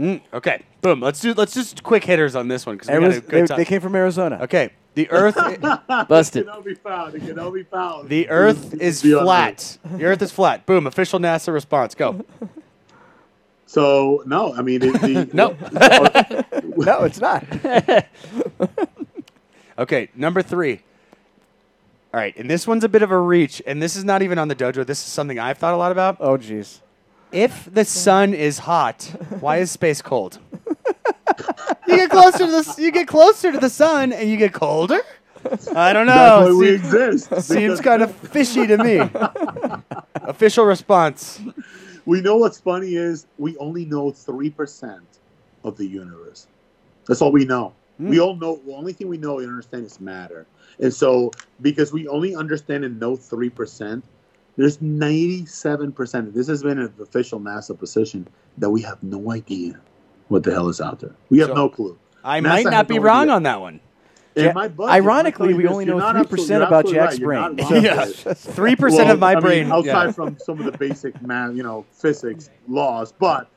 [0.00, 0.62] Mm, okay.
[0.80, 1.00] Boom.
[1.00, 1.34] Let's do.
[1.34, 3.56] Let's just quick hitters on this one because we got a good they, time.
[3.58, 4.38] they came from Arizona.
[4.42, 4.70] Okay.
[4.94, 5.34] The Earth.
[6.08, 6.42] Busted.
[6.42, 7.14] It cannot be found.
[7.14, 8.08] It cannot be found.
[8.08, 9.76] The Earth is flat.
[9.84, 10.64] The Earth is flat.
[10.64, 10.86] Boom.
[10.86, 11.94] Official NASA response.
[11.94, 12.24] Go.
[13.66, 15.50] So no, I mean the, the No.
[16.76, 17.44] no, it's not.
[19.78, 20.08] Okay.
[20.14, 20.80] Number three.
[22.12, 24.36] All right, and this one's a bit of a reach, and this is not even
[24.36, 24.84] on the dojo.
[24.84, 26.16] This is something I've thought a lot about.
[26.18, 26.80] oh, jeez.
[27.32, 29.04] If the sun is hot,
[29.40, 30.38] why is space cold?
[31.86, 35.00] you get closer to the you get closer to the sun, and you get colder.
[35.74, 36.54] I don't That's know.
[36.54, 37.48] why we Seems, exist.
[37.48, 39.00] seems kind of fishy to me.
[40.22, 41.40] Official response.
[42.04, 45.02] We know what's funny is we only know three percent
[45.64, 46.46] of the universe.
[47.06, 47.72] That's all we know.
[47.98, 48.08] Hmm.
[48.08, 48.60] We all know.
[48.66, 50.46] The only thing we know and understand is matter.
[50.80, 54.04] And so, because we only understand and know three percent,
[54.56, 56.34] there's ninety-seven percent.
[56.34, 58.26] This has been an official NASA position
[58.58, 59.80] that we have no idea
[60.28, 61.14] what the hell is out there.
[61.30, 61.98] We have So- no clue.
[62.22, 63.34] I NASA might not be no wrong idea.
[63.34, 63.80] on that one.
[64.36, 67.56] In Ja- my budget, ironically, we only know 3% absolutely- about Jack's right.
[67.56, 67.82] Brain.
[67.82, 69.72] Yeah, three percent Well, of my I mean, brain.
[69.72, 70.12] outside yeah.
[70.12, 73.48] from some of the basic math, you know, physics laws, but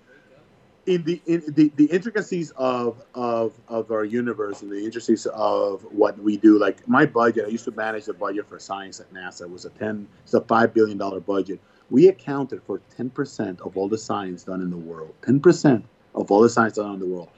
[0.86, 5.82] in the in the, the intricacies of, of of our universe and the intricacies of
[5.92, 9.12] what we do, like my budget, I used to manage the budget for science at
[9.14, 9.42] NASA.
[9.42, 11.60] It was a ten, it's a five billion dollar budget.
[11.90, 15.14] We accounted for ten percent of all the science done in the world.
[15.26, 17.30] Ten percent of all the science done in the world.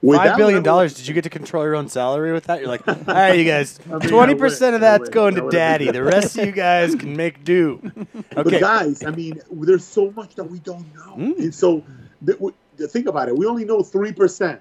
[0.00, 0.94] With Five billion dollars.
[0.94, 2.60] Did you get to control your own salary with that?
[2.60, 5.90] You're like, all right, you guys, twenty percent of that's going to daddy.
[5.90, 7.82] The rest of you guys can make do.
[8.32, 11.38] But guys, I mean, there's so much that we don't know, Mm.
[11.38, 11.84] and so
[12.86, 13.36] think about it.
[13.36, 14.60] We only know three percent,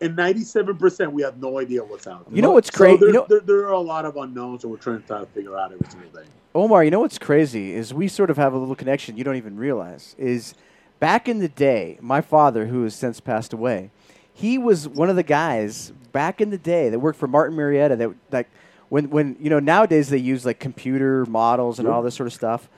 [0.00, 2.36] and ninety-seven percent we have no idea what's out there.
[2.36, 2.98] You know what's crazy?
[2.98, 5.26] there, You know, there, there are a lot of unknowns, and we're trying to to
[5.26, 6.26] figure out every single day.
[6.54, 9.36] Omar, you know what's crazy is we sort of have a little connection you don't
[9.36, 10.16] even realize.
[10.18, 10.54] Is
[10.98, 13.90] back in the day, my father, who has since passed away,
[14.32, 17.94] he was one of the guys back in the day that worked for Martin Marietta.
[17.96, 18.48] That like
[18.88, 22.32] when when you know nowadays they use like computer models and all this sort of
[22.32, 22.68] stuff.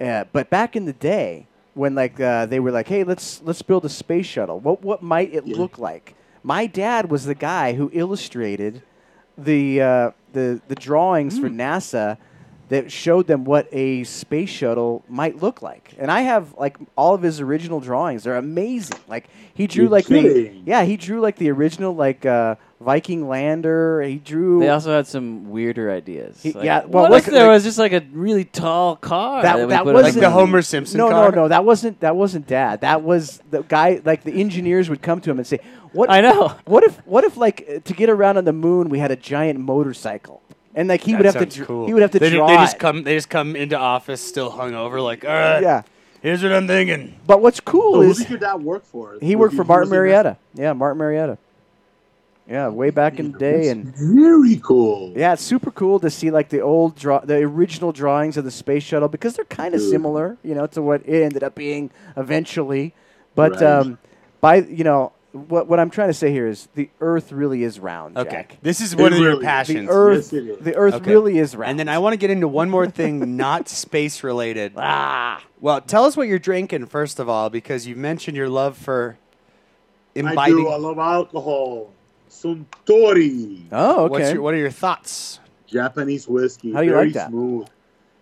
[0.00, 3.62] Uh, but back in the day, when like uh, they were like, "Hey, let's let's
[3.62, 5.56] build a space shuttle," what what might it Yeah.
[5.56, 6.14] look like?
[6.42, 8.82] My dad was the guy who illustrated
[9.36, 12.18] the uh, the the drawings for NASA
[12.68, 15.94] that showed them what a space shuttle might look like.
[15.98, 18.24] And I have like all of his original drawings.
[18.24, 18.98] They're amazing.
[19.06, 23.28] Like he drew You're like the yeah he drew like the original like uh, Viking
[23.28, 24.02] lander.
[24.02, 26.42] He drew They also had some weirder ideas.
[26.42, 28.96] He- Like, yeah, well, what like- if there like- was just like a really tall
[28.96, 31.30] car That- that, that wasn't- Like the Homer Simpson no car?
[31.30, 32.80] no no that wasn't that wasn't dad.
[32.82, 35.60] That was the guy like the engineers would come to him and say
[35.92, 36.52] what I know.
[36.66, 39.60] what if what if like to get around on the moon we had a giant
[39.60, 40.42] motorcycle
[40.74, 41.86] and like he That would have to sounds dr- cool.
[41.86, 42.80] he would have to they, ju- draw they just it.
[42.80, 43.04] come.
[43.04, 45.02] They just come into office still hungover.
[45.02, 45.82] Like, all right, yeah.
[46.20, 47.14] here's what I'm thinking.
[47.26, 49.16] But what's cool So who is did your dad work for?
[49.22, 50.36] he Was worked for he Martin Marietta.
[50.54, 51.38] Yeah, Martin Marietta.
[52.48, 55.14] Yeah, way back in the day, That's and very cool.
[55.16, 58.50] yeah, it's super cool to see like the old draw, the original drawings of the
[58.50, 59.88] space shuttle because they're kind of Dude.
[59.90, 62.92] similar, you know, to what it ended up being eventually.
[63.34, 63.62] But Right.
[63.62, 63.98] um,
[64.42, 67.80] by you know, what what I'm trying to say here is the Earth really is
[67.80, 68.18] round.
[68.18, 68.58] Okay, Jack.
[68.60, 69.40] this is It one of your really is.
[69.40, 69.88] The passions.
[69.90, 71.10] Earth, Yes, the Earth Okay.
[71.10, 71.70] really is round.
[71.70, 74.74] And then I want to get into one more thing, not space related.
[74.76, 78.76] ah, Well, tell us what you're drinking first of all, because you mentioned your love
[78.76, 79.16] for
[80.14, 80.56] I imbibing.
[80.56, 80.68] do.
[80.68, 81.90] I love alcohol.
[82.34, 83.64] Suntory.
[83.72, 84.32] oh, What's okay.
[84.34, 85.40] your, what are your thoughts?
[85.66, 86.72] Japanese whiskey.
[86.72, 87.28] How do you very like that?
[87.30, 87.68] Smooth.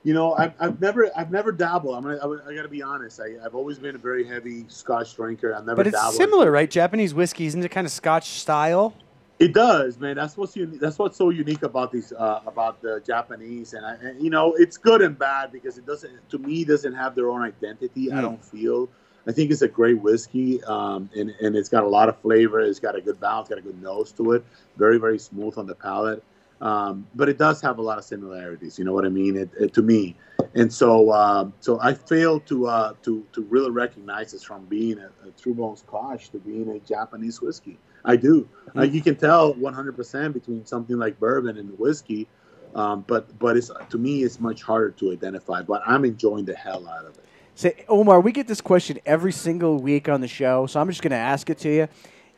[0.04, 1.94] You know, I've, I've never I've never dabbled.
[1.96, 3.20] I'm gonna, I, I gotta be honest.
[3.20, 5.54] I, I've always been a very heavy Scotch drinker.
[5.54, 5.76] I've never.
[5.76, 6.14] But it's dabbled.
[6.14, 6.68] similar, right?
[6.70, 8.94] Japanese whiskey isn't it kind of Scotch style?
[9.38, 10.16] It does, man.
[10.16, 13.94] That's what's uni- that's what's so unique about these uh, about the Japanese, and, I,
[13.94, 17.30] and you know, it's good and bad because it doesn't to me doesn't have their
[17.30, 18.10] own identity.
[18.12, 18.22] I Mm.
[18.22, 18.88] don't feel.
[19.26, 22.60] I think it's a great whiskey, um, and and it's got a lot of flavor.
[22.60, 24.44] It's got a good balance, got a good nose to it.
[24.76, 26.22] Very very smooth on the palate.
[26.62, 28.78] um, but it does have a lot of similarities.
[28.78, 29.36] You know what I mean?
[29.36, 30.16] It, it, to me,
[30.54, 34.98] and so um, so I fail to uh, to to really recognize this from being
[34.98, 37.78] a, a True Bone Scotch to being a Japanese whiskey.
[38.04, 38.48] I do.
[38.76, 42.28] Uh, you can tell 100% between something like bourbon and whiskey,
[42.74, 45.62] um, but but it's to me it's much harder to identify.
[45.62, 47.24] But I'm enjoying the hell out of it.
[47.54, 51.02] Say, Omar, we get this question every single week on the show, so I'm just
[51.02, 51.88] going to ask it to you.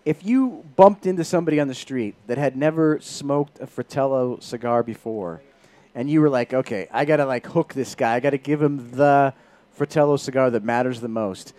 [0.04, 4.82] If you bumped into somebody on the street that had never smoked a Fratello cigar
[4.82, 5.40] before,
[5.94, 8.38] and you were like, okay, I got to like hook this guy, I got to
[8.38, 9.32] give him the
[9.70, 11.54] Fratello cigar that matters the most,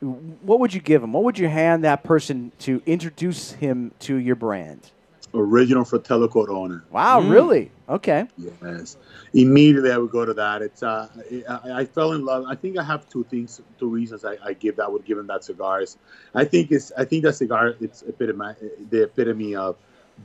[0.00, 1.12] what would you give him?
[1.12, 4.90] What would you hand that person to introduce him to your brand?
[5.34, 6.82] Original Fratello Corona.
[6.90, 7.70] Wow, really?
[7.88, 8.26] Okay.
[8.36, 8.96] Yes.
[9.34, 10.62] Immediately, I would go to that.
[10.62, 11.08] It's uh,
[11.48, 12.44] I, I fell in love.
[12.48, 15.26] I think I have two things, two reasons I, I give that would give him
[15.26, 15.82] that cigar.
[15.82, 15.96] Is
[16.34, 18.54] I think it's I think that cigar it's epitome
[18.90, 19.76] the epitome of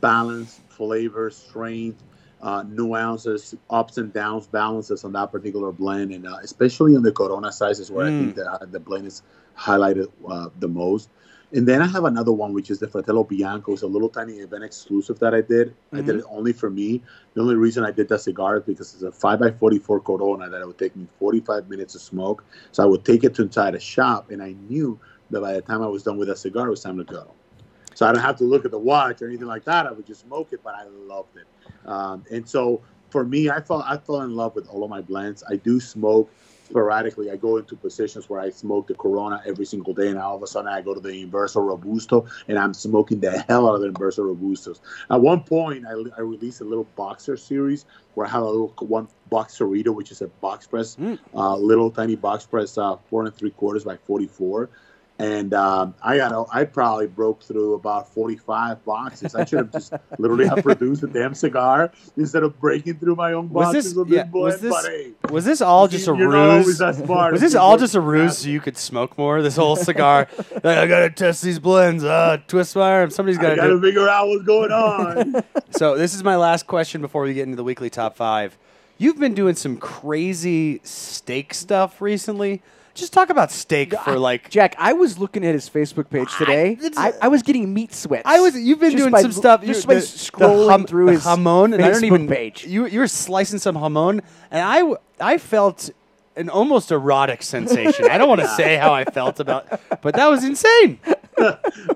[0.02, 2.02] balance, flavor, strength,
[2.42, 7.12] uh, nuances, ups and downs, balances on that particular blend, and uh, especially on the
[7.12, 9.24] Corona sizes where I think that uh, the blend is
[9.58, 11.10] highlighted uh, the most.
[11.54, 13.74] And then I have another one, which is the Fratello Bianco.
[13.74, 15.76] It's a little tiny event exclusive that I did.
[15.92, 17.04] I did it only for me.
[17.36, 20.66] The only reason I did that cigar is because it's a 5x44 Corona that it
[20.66, 22.44] would take me 45 minutes to smoke.
[22.72, 25.00] So I would take it to inside a shop, and I knew
[25.30, 27.32] that by the time I was done with that cigar, it was time to go.
[27.94, 29.86] So I don't have to look at the watch or anything like that.
[29.86, 31.46] I would just smoke it, but I loved it.
[31.88, 32.82] Um, and so
[33.12, 35.44] for me, I fell I fell in love with all of my blends.
[35.48, 36.32] I do smoke
[36.74, 37.30] sporadically.
[37.30, 40.42] I go into positions where I smoke the Corona every single day, and all of
[40.42, 43.82] a sudden I go to the Inverso Robusto, and I'm smoking the hell out of
[43.82, 44.80] the Inverso Robustos.
[45.12, 48.74] At one point, I, I released a little boxer series where I have a little
[48.80, 50.98] one boxerito, which is a box press,
[51.36, 54.70] uh, little tiny box press, uh, four and three quarters by 44.
[55.24, 59.34] And um, I got, I probably broke through about 45 boxes.
[59.34, 63.32] I should have just literally have produced a damn cigar instead of breaking through my
[63.32, 66.16] own Was boxes this of yeah, was this But hey, was this all just a
[66.18, 66.78] you're not ruse?
[66.78, 69.42] Was this all just a ruse so you could smoke more?
[69.42, 70.28] This whole cigar.
[70.56, 72.04] like, I gotta test these blends.
[72.04, 73.10] Uh, twist my arm.
[73.10, 73.80] Somebody's I gotta got do.
[73.80, 75.44] to figure out what's going on.
[75.72, 78.60] So this is my last question before we get into the weekly top five.
[79.00, 82.62] You've been doing some crazy steak stuff recently.
[82.96, 84.50] Just talk about steak for like.
[84.52, 86.74] Jack, I was looking at his Facebook page today.
[86.74, 88.24] it's- I, I was getting meat sweats.
[88.26, 88.56] I was.
[88.56, 89.64] You've been Just doing by some l- stuff.
[89.66, 92.06] Just you- by the- scrolling the hum- through the his jamon, and I don't Facebook
[92.06, 92.28] even.
[92.28, 92.66] page.
[92.68, 94.22] You you were slicing some jamon,
[94.52, 95.90] and I w- I felt
[96.36, 98.10] an almost erotic sensation.
[98.12, 99.68] I don't want to say how I felt about,
[100.02, 101.00] but that was insane.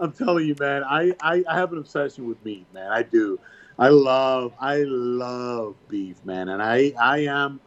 [0.02, 0.84] I'm telling you, man.
[0.84, 2.91] I, I, I have an obsession with meat, man.
[2.91, 3.39] I do.
[3.80, 7.60] I love I love beef, man, and I I am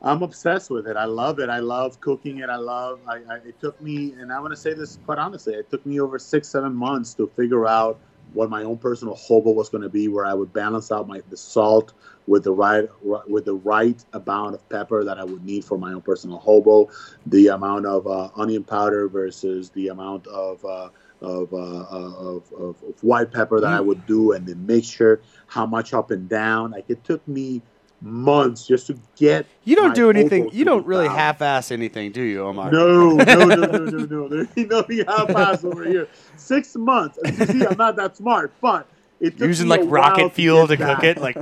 [0.00, 0.96] I'm obsessed with it.
[0.96, 1.48] I love it.
[1.48, 2.48] I love cooking it.
[2.48, 3.00] I love.
[3.08, 5.54] I, I it took me, and I want to say this quite honestly.
[5.54, 7.98] It took me over six seven months to figure out
[8.32, 11.20] what my own personal hobo was going to be, where I would balance out my
[11.30, 11.94] the salt
[12.28, 15.92] with the right with the right amount of pepper that I would need for my
[15.92, 16.90] own personal hobo,
[17.26, 20.90] the amount of uh, onion powder versus the amount of uh,
[21.20, 25.66] of, uh, of, of of white pepper that I would do, and the mixture, how
[25.66, 26.70] much up and down.
[26.70, 27.62] Like it took me
[28.00, 29.46] months just to get.
[29.64, 30.50] You don't do anything.
[30.52, 31.18] You don't really balanced.
[31.18, 32.70] half-ass anything, do you, Omar?
[32.70, 34.28] No, no, no, no, no, no.
[34.28, 36.08] There ain't nothing half-ass over here.
[36.36, 37.18] Six months.
[37.24, 38.86] You see, I'm not that smart, but
[39.20, 41.36] Using like rocket fuel to get cook it, like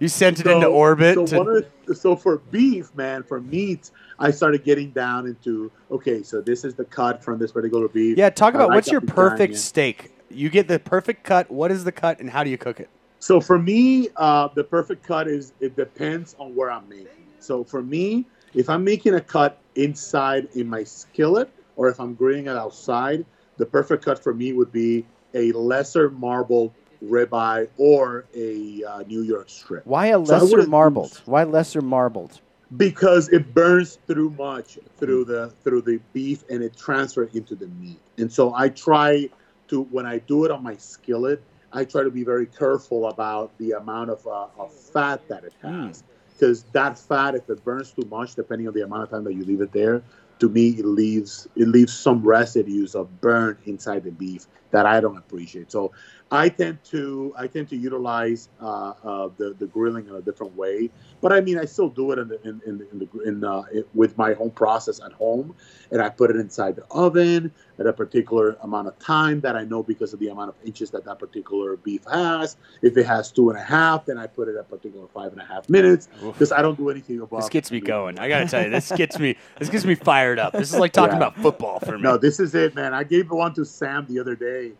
[0.00, 1.14] you sent it into orbit.
[1.14, 6.22] So, to- the, so for beef, man, for meat, I started getting down into okay.
[6.22, 8.18] So this is the cut from this particular beef.
[8.18, 10.12] yeah, talk about like what's your perfect steak.
[10.28, 11.50] You get the perfect cut.
[11.50, 12.90] What is the cut, and how do you cook it?
[13.18, 17.26] So for me, uh, the perfect cut is it depends on where I'm making.
[17.40, 22.14] So for me, if I'm making a cut inside in my skillet, or if I'm
[22.14, 23.24] grilling it outside,
[23.58, 25.04] the perfect cut for me would be
[25.34, 26.72] a lesser marbled
[27.04, 29.86] ribeye or a uh, New York strip.
[29.86, 31.20] Why a lesser wouldn't marbled?
[31.26, 32.40] Why lesser marbled?
[32.76, 37.68] because it burns through much through the through the beef and it transfers into the
[37.68, 39.28] meat and so i try
[39.68, 41.40] to when i do it on my skillet
[41.76, 45.52] i try to be very careful about the amount of, uh, of fat that it
[45.62, 46.02] has
[46.32, 49.34] because that fat if it burns too much depending on the amount of time that
[49.34, 50.02] you leave it there
[50.38, 55.00] to me it leaves it leaves some residues of burn inside the beef that i
[55.00, 55.92] don't appreciate so
[56.30, 60.56] I tend to I tend to utilize uh, uh, the the grilling in a different
[60.56, 63.44] way, but I mean I still do it in the in in, in, the, in
[63.44, 65.54] uh, it, with my home process at home,
[65.92, 69.62] and I put it inside the oven at a particular amount of time that I
[69.64, 72.56] know because of the amount of inches that that particular beef has.
[72.82, 75.30] If it has two and a half, then I put it at a particular five
[75.30, 76.08] and a half minutes.
[76.20, 77.42] because I don't do anything above.
[77.42, 78.18] This gets me going.
[78.18, 79.36] I gotta tell you, this gets me.
[79.60, 80.52] This gets me fired up.
[80.52, 81.28] This is like talking Yeah.
[81.28, 82.02] about football for me.
[82.02, 82.92] No, this is it, man.
[82.92, 84.72] I gave one to Sam the other day,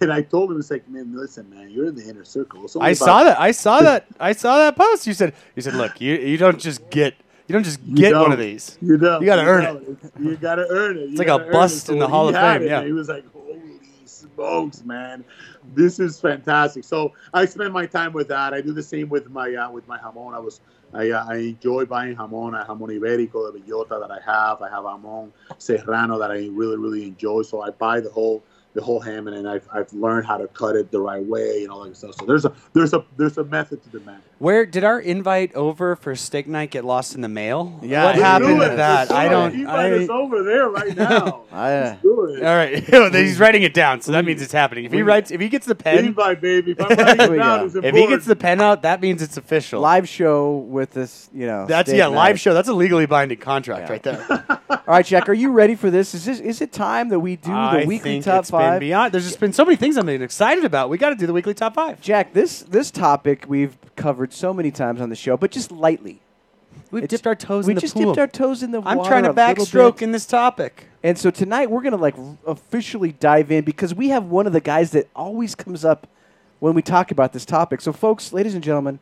[0.00, 2.76] and I told him, "It's like, man, listen, man, you're in the inner circle." It's
[2.76, 3.40] only I saw that.
[3.40, 4.06] I saw that.
[4.20, 5.06] I saw that post.
[5.06, 5.34] You said.
[5.56, 7.14] You said, look, you you don't just get.
[7.46, 8.32] You don't just get one don't.
[8.32, 8.76] of these.
[8.82, 10.12] You know, You gotta earn it.
[10.20, 11.08] You gotta earn it.
[11.10, 11.86] You like a bust it.
[11.86, 12.84] So in the Hall of Fame, it, yeah.
[12.84, 13.67] he was like, "Holy
[14.18, 15.24] smokes, man,
[15.74, 18.54] this is fantastic." So I spend my time with that.
[18.54, 20.34] I do the same with my uh, with my jamon.
[20.34, 20.60] I was
[20.92, 22.54] I, uh, I enjoy buying jamon.
[22.54, 24.62] I jamon ibérico, the bellota that I have.
[24.62, 27.42] I have jamon serrano that I really really enjoy.
[27.42, 28.42] So I buy the whole
[28.74, 31.70] the whole ham and I've, I've learned how to cut it the right way and
[31.70, 32.14] all that stuff.
[32.18, 34.24] So there's a there's a there's a method to the madness.
[34.38, 37.80] Where did our invite over for steak night get lost in the mail?
[37.82, 39.10] Yeah, what happened Do to that?
[39.10, 39.52] I don't.
[39.54, 41.42] He I, is over there right now.
[41.52, 42.44] I, uh, do it.
[42.44, 44.84] all right, he's writing it down, so that means it's happening.
[44.84, 46.72] If he writes, if he gets the pen, Invite, baby.
[46.72, 49.22] If I'm writing Here we it down, if he gets the pen out, that means
[49.22, 49.80] it's official.
[49.80, 51.66] live show with this, you know.
[51.66, 52.14] That's yeah, night.
[52.14, 52.54] live show.
[52.54, 53.92] That's a legally binding contract Yeah.
[53.92, 54.58] right there.
[54.70, 56.14] All right, Jack, are you ready for this?
[56.14, 58.80] Is this is it time that we do the I weekly top it's been five?
[58.80, 59.12] beyond.
[59.14, 60.90] There's just been so many things I'm excited about.
[60.90, 62.00] We got to do the weekly top five.
[62.00, 66.20] Jack, this this topic we've covered so many times on the show, but just lightly.
[66.90, 68.06] We It's- dipped our toes we in the just pool.
[68.14, 70.86] dipped our toes in the I'm trying to backstroke in this topic.
[71.02, 72.14] And so tonight we're gonna like
[72.46, 76.06] officially dive in because we have one of the guys that always comes up
[76.60, 77.80] when we talk about this topic.
[77.80, 78.98] So, folks, ladies and gentlemen,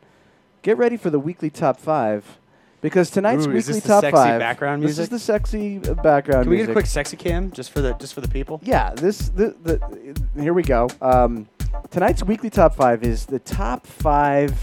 [0.61, 2.37] get ready for the weekly top five
[2.81, 4.39] because tonight's Ooh, is weekly this the top sexy five.
[4.39, 5.11] background This is music?
[5.11, 6.69] the sexy uh, background Can we get music.
[6.69, 8.59] a quick sexy cam just for the just for the people?
[8.63, 10.87] Yeah, this the, the here we go.
[11.01, 11.47] Um,
[11.89, 14.53] tonight's weekly top five is the top five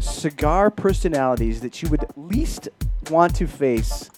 [0.00, 2.68] cigar personalities that you would least
[3.10, 4.10] want to face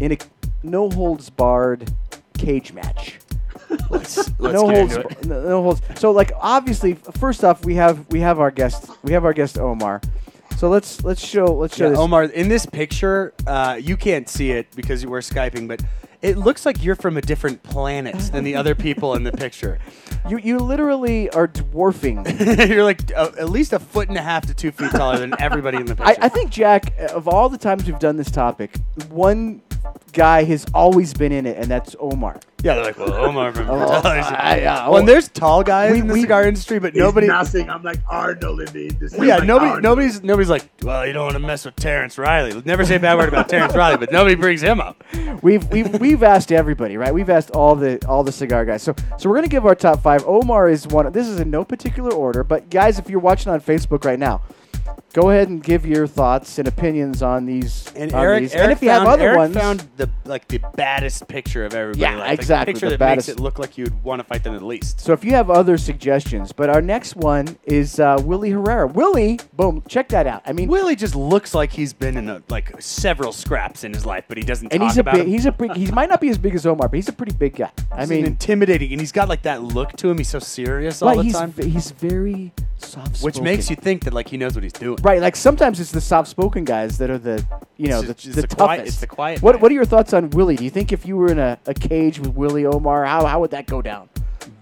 [0.00, 0.18] in a
[0.62, 1.92] no holds barred
[2.36, 3.18] cage match.
[3.90, 4.96] Let's, no holds,
[5.26, 5.82] no, no holds.
[5.96, 9.58] So like obviously, first off, we have we have our guest we have our guest
[9.58, 10.00] Omar.
[10.58, 11.98] So let's let's show let's show Yeah, this.
[12.00, 15.80] Omar, in this picture, uh, you can't see it because we're skyping, but
[16.20, 19.78] it looks like you're from a different planet than the other people in the picture.
[20.28, 22.26] You you literally are dwarfing.
[22.68, 25.32] you're like uh, at least a foot and a half to two feet taller than
[25.40, 26.24] everybody in the I, picture.
[26.24, 28.76] I think Jack, of all the times we've done this topic,
[29.10, 29.62] one
[30.12, 32.40] guy has always been in it, and that's Omar.
[32.62, 34.34] yeah, they're like, well, Omar from Oh, television.
[34.34, 35.12] I- yeah, well, and oh.
[35.12, 37.26] there's tall guys We- in the we- cigar industry, but nobody.
[37.26, 37.68] nothing.
[37.70, 39.26] I'm like Arnold in the industry.
[39.28, 39.82] Yeah, like nobody, Arnold.
[39.84, 42.60] nobody's, nobody's like, well, you don't want to mess with Terence Reilly.
[42.64, 45.02] Never say a bad word about Terence Reilly, but nobody brings him up.
[45.42, 47.12] We've we've we've asked everybody, right?
[47.14, 48.82] We've asked all the all the cigar guys.
[48.82, 50.24] So so we're gonna give our top five.
[50.26, 51.10] Omar is one.
[51.12, 54.40] This is in no particular order, but guys, if you're watching on Facebook right now,
[55.12, 57.92] go ahead and give your thoughts and opinions on these.
[57.96, 58.54] And on Eric, these.
[58.54, 61.64] Eric and if you found, have other Eric ones, found the like the baddest picture
[61.64, 62.00] of everybody.
[62.00, 63.28] Yeah, like, exactly, The picture the that baddest.
[63.28, 65.00] makes it look like you'd want to fight them at least.
[65.00, 68.86] So if you have other suggestions, but our next one is uh, Willie Herrera.
[68.86, 70.42] Willie, boom, check that out.
[70.46, 74.04] I mean, Willie just looks like he's been in a, like several scraps in his
[74.06, 76.08] life, but he doesn't and talk he's a about big, he's a big, he might
[76.08, 77.70] not be as big as Omar, but he's a pretty big guy.
[77.92, 80.18] I He's mean, intimidating, and he's got like that look to him.
[80.18, 84.14] He's so serious all the he's time, he's very soft, which makes you think that
[84.14, 84.98] like he knows what he's doing.
[85.02, 85.20] right.
[85.20, 87.44] Like sometimes it's the soft-spoken guys that are the
[87.76, 88.56] you know It's the, just- it's the the toughest.
[88.58, 89.58] quiet- it's the quiet What guy.
[89.62, 90.56] What are your thoughts on Willie?
[90.56, 93.40] Do you think if you were in a, a cage with Willie Omar, how how
[93.40, 94.08] would that go down?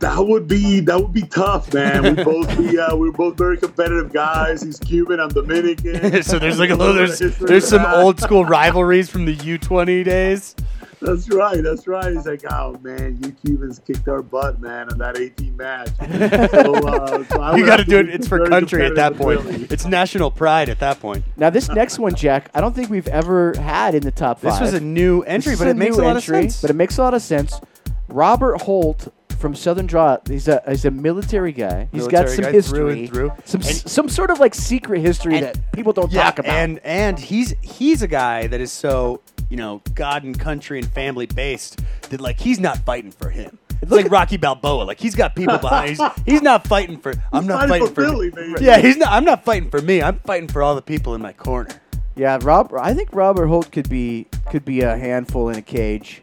[0.00, 2.02] That would be that would be tough, man.
[2.02, 4.60] We both be uh, we're both very competitive guys.
[4.62, 6.22] He's Cuban, I'm Dominican.
[6.22, 10.54] so there's like a little there's there's some old school rivalries from the U20 days.
[11.00, 11.62] That's right.
[11.62, 12.12] That's right.
[12.12, 15.88] He's like, oh man, you Cubans kicked our butt, man, on that 18 match.
[16.50, 18.08] so, uh, so You got to do it.
[18.08, 19.44] It's for country at that point.
[19.44, 19.66] with Willie.
[19.70, 21.24] It's national pride at that point.
[21.36, 24.52] Now this next one, Jack, I don't think we've ever had in the top five.
[24.52, 26.60] This was a new entry, This but it makes a lot entry, of sense.
[26.62, 27.60] But it makes a lot of sense.
[28.08, 30.18] Robert Holt from Southern Draw.
[30.28, 31.88] He's a he's a military guy.
[31.92, 33.32] He's got Military some guy history, through and through.
[33.44, 36.52] some And- some sort of like secret history and- that people don't yeah, talk about.
[36.52, 39.20] and and he's he's a guy that is so
[39.50, 41.80] you know God and country and family based
[42.10, 43.58] that like he's not fighting for him.
[43.82, 44.84] It's like Rocky Balboa.
[44.84, 45.90] Like he's got people behind.
[45.90, 47.12] He's, he's not fighting for.
[47.32, 48.04] I'm not fighting fighting for for.
[48.10, 48.54] Philly, me.
[48.54, 48.64] baby.
[48.64, 49.08] Yeah, he's not.
[49.10, 50.00] I'm not fighting for me.
[50.02, 51.68] I'm fighting for all the people in my corner.
[52.16, 52.72] yeah, Rob.
[52.80, 56.22] I think Robert Holt could be could be a handful in a cage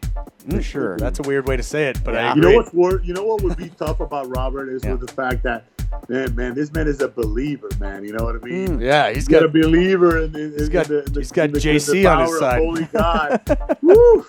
[0.50, 0.96] for sure.
[0.98, 2.42] That's a weird way to say it, but I agree.
[2.42, 4.92] You know what's wor- You know what would be tough about Robert is Yeah.
[4.94, 5.64] with the fact that,
[6.08, 8.04] man, man, this man is a believer, man.
[8.04, 8.78] You know what I mean?
[8.78, 8.82] Mm.
[8.82, 11.32] Yeah, he's He's got got a believer in, in, He's in got- the, the, he's
[11.32, 12.58] got in the, JC in the on his side.
[12.62, 13.78] Holy God.
[13.82, 14.26] Woo!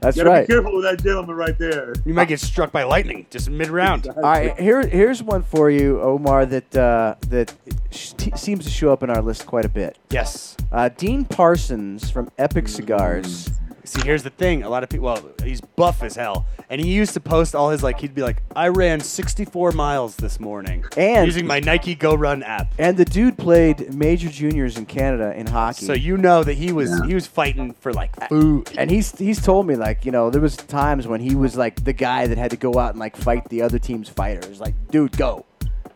[0.00, 0.46] That's Gotta right.
[0.48, 1.92] be careful with that gentleman right there.
[2.06, 4.06] You might get struck by lightning just mid round.
[4.08, 6.46] All right, here here's one for you, Omar.
[6.46, 7.54] That uh, that
[7.90, 9.98] sh- t- seems to show up in our list quite a bit.
[10.08, 10.56] Yes.
[10.72, 13.50] Uh, Dean Parsons from Epic Cigars.
[13.86, 14.62] See, here's the thing.
[14.62, 15.06] A lot of people.
[15.06, 18.00] Well, he's buff as hell, and he used to post all his like.
[18.00, 22.42] He'd be like, "I ran 64 miles this morning And- using my Nike Go Run
[22.42, 25.86] app." And the dude played major juniors in Canada in hockey.
[25.86, 28.70] So you know that he was he was fighting for like food.
[28.76, 31.84] and he's he's told me like you know there was times when he was like
[31.84, 34.74] the guy that had to go out and like fight the other team's fighters like
[34.90, 35.44] dude go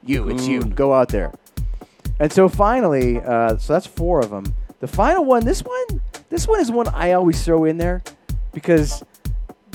[0.04, 1.32] you it's you go out there
[2.18, 6.00] and so finally uh, so that's four of them the final one this one
[6.30, 8.02] this one is one i always throw in there
[8.52, 9.04] because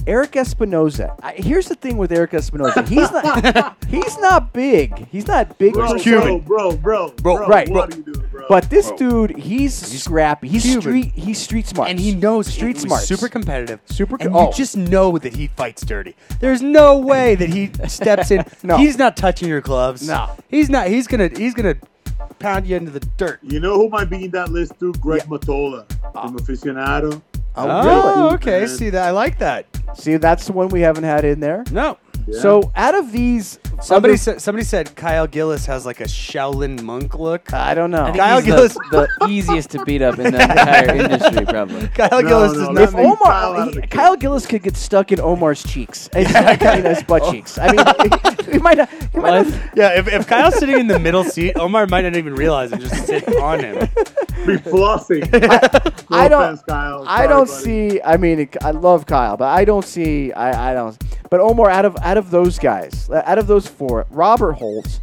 [0.07, 1.15] Erik Espinosa.
[1.21, 2.83] I, here's the thing with Erik Espinosa.
[2.83, 3.77] He's not.
[3.87, 5.07] he's not big.
[5.07, 5.73] He's not big.
[5.73, 7.67] Bro, per bro, bro, bro, bro, right.
[7.67, 8.45] What are you doing, bro?
[8.47, 10.47] But this dude, he's, scrappy.
[10.47, 10.81] He's Cuban.
[10.81, 11.11] street.
[11.15, 11.89] He's street smart.
[11.89, 13.03] and he knows street smart.
[13.03, 13.79] super competitive.
[13.85, 14.47] Super co- and oh.
[14.47, 16.15] you just know that he fights dirty.
[16.39, 18.45] There's no way that he steps in.
[18.61, 18.77] No.
[18.77, 20.07] He's not touching your gloves.
[20.07, 20.35] No.
[20.49, 20.87] He's not.
[20.87, 21.29] He's gonna.
[21.29, 21.77] He's gonna
[22.45, 23.39] into the dirt.
[23.41, 24.93] you know who might be in that list too?
[25.01, 26.21] Greg Matola Ah.
[26.27, 27.21] from Aficionado.
[27.57, 28.33] Oh, Oh, really?
[28.35, 28.59] okay.
[28.61, 28.67] man.
[28.67, 29.07] See that?
[29.07, 29.65] I like that.
[29.95, 31.63] See, that's the one we haven't had in there.
[31.71, 31.97] No.
[32.27, 32.39] Yeah.
[32.41, 34.41] So out of these, Somebody other- said.
[34.41, 37.53] Somebody said Kyle Gellis has like a Shaolin monk look.
[37.53, 38.01] I don't know.
[38.03, 41.45] I think Kyle he's Gellis- the, the easiest to beat up in the entire industry,
[41.45, 41.87] probably.
[41.89, 42.71] Kyle No, Gellis no, does no.
[42.71, 44.17] not if Omar, Kyle he- Kyle.
[44.17, 47.59] Gellis could get stuck in Omar's cheeks, in his butt cheeks.
[47.59, 48.89] I mean, he might not.
[49.11, 52.15] He might not Yeah, if, if Kyle's sitting in the middle seat, Omar might not
[52.15, 53.75] even realize and just sit on him.
[54.47, 55.31] be flossing.
[56.09, 56.41] No I don't.
[56.43, 57.03] offense, Kyle.
[57.07, 58.01] I Sorry, don't see.
[58.03, 60.31] I mean, it- I love Kyle, but I don't see.
[60.33, 60.97] I, I don't.
[61.29, 64.99] But Omar, out of out of those guys, uh, out of those four, Robert Holt,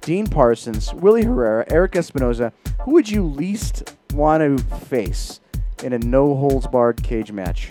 [0.00, 5.40] Dean Parsons, Willie Herrera, Erik Espinosa, who would you least want to face
[5.84, 7.70] in a no holds barred cage match?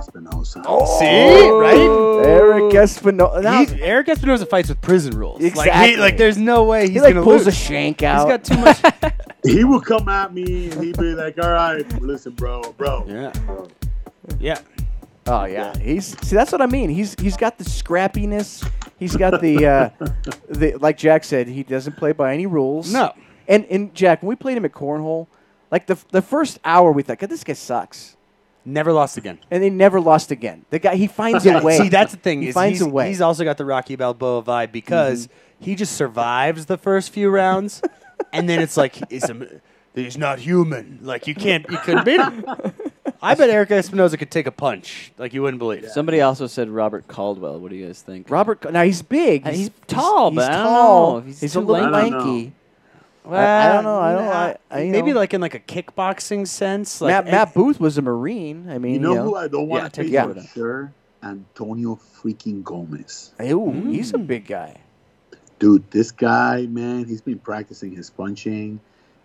[0.00, 0.62] Erik Espinosa.
[0.98, 2.26] See, right?
[2.26, 3.40] Erik Espinosa.
[3.42, 5.40] Now, He's, Erik Espinosa fights with prison rules.
[5.40, 5.90] Like, Exactly.
[5.90, 7.48] he, like there's no way he's he like gonna pulls lose.
[7.48, 8.28] a shank He's out.
[8.28, 8.80] got too much.
[9.42, 13.32] He will come at me and he'd be like, "All right, listen, bro, bro." yeah,
[14.38, 14.58] yeah.
[15.26, 16.90] Oh yeah, he's see that's what I mean.
[16.90, 18.68] He's he's got the scrappiness.
[18.98, 19.88] He's got the uh,
[20.50, 21.48] the like Jack said.
[21.48, 22.92] He doesn't play by any rules.
[22.92, 23.14] No.
[23.48, 25.26] And and Jack, when we played him at cornhole,
[25.70, 28.18] like the the first hour, we thought, God, this guy sucks,
[28.64, 29.38] Never lost again.
[29.50, 30.64] and they never lost again.
[30.70, 31.78] The guy he finds a way.
[31.78, 32.42] See, that's the thing.
[32.42, 33.08] He is finds he's, a way.
[33.08, 37.82] He's also got the Rocky Balboa vibe because he just survives the first few rounds,
[38.32, 39.60] and then it's like he's, a,
[39.94, 40.98] he's not human.
[41.02, 42.44] Like you can't, you couldn't beat him.
[43.22, 45.88] I bet Erik Espinosa could take a punch like you wouldn't believe.
[45.90, 47.60] Somebody also said Robert Caldwell.
[47.60, 48.30] What do you guys think?
[48.30, 48.70] Robert.
[48.72, 49.46] Now he's big.
[49.46, 51.20] Uh, he's tall, he's but I don't tall.
[51.20, 52.52] he's he's, too a little lanky.
[53.24, 53.36] Lanky.
[53.36, 55.18] I- I don't know, I don't- I- I, maybe know.
[55.18, 57.00] like in like a kickboxing sense.
[57.00, 58.68] Like Matt, Matt Booth was a Marine.
[58.70, 60.26] I mean, You know who I don't Yeah, want to take face yeah.
[60.32, 60.92] for sure?
[61.22, 63.32] Antonio freaking Gomez.
[63.40, 63.44] Ooh,
[63.74, 63.92] mm.
[63.94, 64.76] he's a big guy.
[65.58, 68.80] Dude, this guy, man, he's been practicing his punching.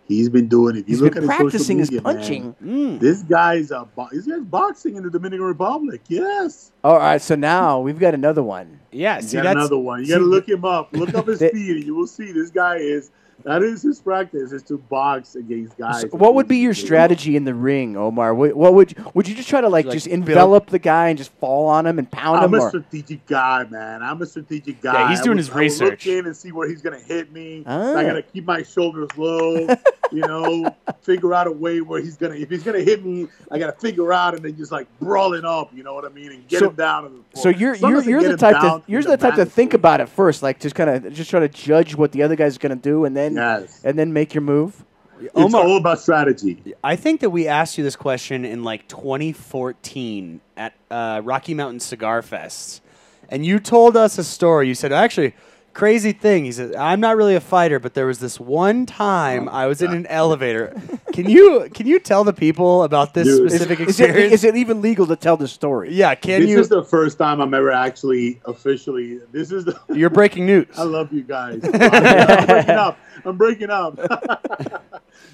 [0.06, 0.76] He's been doing.
[0.76, 2.54] If you He's look been at his practicing his social media, punching.
[2.60, 6.00] Man, this guy's a bo- this guy's boxing in the Dominican Republic.
[6.08, 8.78] Yes, All right, so now we've got another one.
[8.92, 10.02] Yeah, you see another one.
[10.02, 10.90] You got to look him up.
[10.92, 13.10] Look up his the- speed, and you will see this guy is.
[13.46, 16.00] That is his practice is to box against guys.
[16.00, 18.34] So what would be your strategy in the ring, Omar?
[18.34, 21.10] What, what would would you just try to like, Like just build- envelop the guy
[21.10, 22.52] and just fall on him and pound him?
[22.52, 24.02] I'm a Or, strategic guy, man.
[24.02, 25.10] I'm a strategic guy.
[25.10, 26.06] he's I doing would- his I would research.
[26.06, 27.62] Look in and see where he's gonna hit me.
[27.66, 27.94] Ah.
[27.96, 29.68] I gotta keep my shoulders low.
[30.12, 32.34] you know, figure out a way where he's gonna.
[32.34, 35.44] If he's gonna hit me, I gotta figure out and then just like brawl it
[35.44, 35.70] up.
[35.72, 36.32] You know what I mean?
[36.32, 37.04] And get So- him down.
[37.04, 37.42] To the floor.
[37.42, 40.08] so you're you're, you're the type to you're in the type to think about it
[40.08, 43.04] first, like just kind of just try to judge what the other guy's gonna do,
[43.04, 43.80] and then Yes.
[43.84, 44.84] and then make your move.
[45.20, 46.74] It's Omar- all about strategy.
[46.84, 51.80] I think that we asked you this question in like 2014 at uh, Rocky Mountain
[51.80, 52.82] Cigar Fest,
[53.30, 54.68] and you told us a story.
[54.68, 55.34] You said, actually,
[55.76, 56.46] crazy thing.
[56.46, 59.82] He said, I'm not really a fighter, but there was this one time I was
[59.82, 60.74] in an elevator.
[61.12, 63.48] Can you can you tell the people about this Dude.
[63.50, 64.34] specific Is it, experience?
[64.34, 65.94] is it even legal to tell the story?
[65.94, 66.56] yeah, can this you?
[66.56, 69.20] This is the first time I'm ever actually officially.
[69.32, 69.80] This is the.
[69.94, 70.66] You're breaking news.
[70.76, 71.62] I love you guys.
[71.64, 72.98] I'm breaking up.
[73.24, 73.98] I'm breaking up.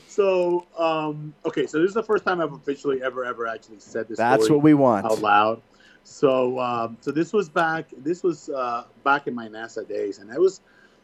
[0.06, 4.06] so, um, okay, so this is the first time I've officially ever, ever actually said
[4.06, 4.18] this.
[4.18, 5.04] That's story what we want.
[5.04, 5.62] out loud.
[6.04, 7.86] So, um, so this was back.
[7.98, 10.60] This was uh, back in my NASA days, and it was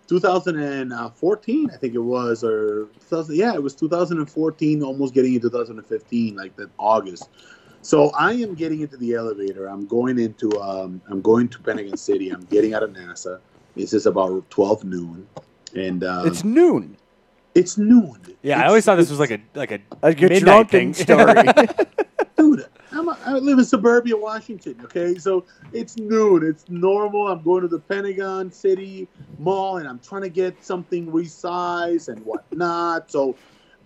[0.08, 2.88] 2014, I think it was, or
[3.28, 7.28] Yeah, it was 2014, almost getting into 2015, like that August.
[7.82, 9.66] So I am getting into the elevator.
[9.68, 10.50] I'm going into.
[10.60, 12.30] Um, I'm going to Pentagon City.
[12.30, 13.38] I'm getting out of NASA.
[13.76, 15.26] This is about 12 noon,
[15.76, 16.96] and uh, It's noon.
[17.54, 18.18] it's noon.
[18.42, 20.94] yeah, I always thought this was like a like a A good midnight drunken thing.
[21.04, 21.46] story.
[23.28, 24.80] dude, I'm a, I live in suburbia Washington.
[24.84, 26.46] Okay, so it's noon.
[26.46, 27.28] It's normal.
[27.28, 29.08] I'm going to the Pentagon City
[29.38, 33.10] Mall, and I'm trying to get something resized and whatnot.
[33.10, 33.36] So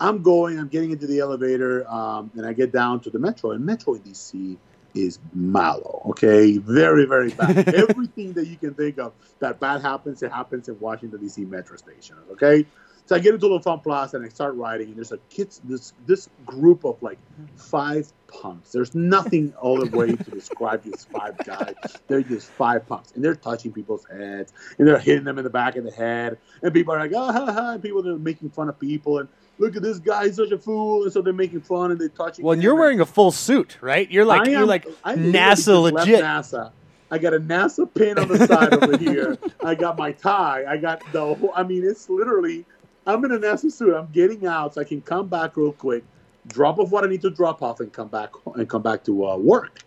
[0.01, 3.53] I'm going, I'm getting into the elevator, um, and I get down to the metro,
[3.53, 4.57] and Metro DC
[4.95, 6.59] is mallow, okay?
[6.59, 7.69] Very, very bad.
[7.75, 11.45] Everything that you can think of that bad happens, it happens in Washington, D.C.
[11.45, 12.67] metro station, okay?
[13.07, 15.93] So I get into L'Enfant Plaza and I start riding, and there's a kids, this
[16.07, 17.19] this group of like
[17.57, 18.73] five punks.
[18.73, 21.75] There's nothing other way to describe these five guys.
[22.07, 25.51] They're just five punks, and they're touching people's heads, and they're hitting them in the
[25.51, 28.51] back of the head, and people are like, ah, ha, ha, and people are making
[28.51, 29.29] fun of people, and
[29.59, 32.09] look at this guy, he's such a fool, and so they're making fun and they're
[32.09, 32.45] touching.
[32.45, 34.11] Well, and you're wearing a full suit, right?
[34.11, 36.23] You're like I you're like I NASA legit.
[36.23, 36.73] NASA.
[37.11, 39.37] I got a NASA pin on the side over here.
[39.63, 40.65] I got my tie.
[40.67, 41.53] I got the whole.
[41.55, 42.65] I mean, it's literally.
[43.07, 43.95] I'm in a NASA suit.
[43.95, 46.05] I'm getting out so I can come back real quick,
[46.49, 49.27] drop off what I need to drop off, and come back and come back to
[49.27, 49.81] uh, work.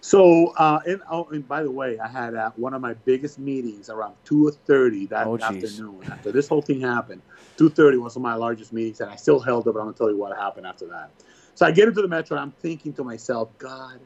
[0.00, 3.38] So, uh, and, oh, and by the way, I had uh, one of my biggest
[3.38, 6.00] meetings around two thirty that Oh, afternoon.
[6.10, 7.22] After this whole thing happened,
[7.56, 9.72] two thirty was one of my largest meetings, and I still held it.
[9.72, 11.10] But I'm gonna tell you what happened after that.
[11.54, 12.36] So I get into the metro.
[12.36, 14.00] and I'm thinking to myself, God,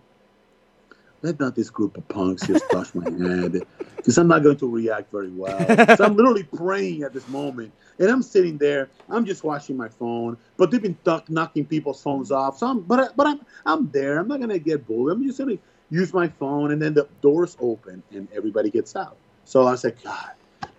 [1.26, 3.62] let not this group of punks just touch my head,
[3.96, 5.66] because I'm not going to react very well.
[5.96, 8.90] So I'm literally praying at this moment, and I'm sitting there.
[9.10, 12.58] I'm just watching my phone, but they've been duck, knocking people's phones off.
[12.58, 14.18] So I'm, but I, but I'm I'm there.
[14.18, 15.16] I'm not gonna get bullied.
[15.16, 15.58] I'm just gonna
[15.90, 19.18] use my phone, and then the doors open, and everybody gets out.
[19.44, 20.30] So I said, God,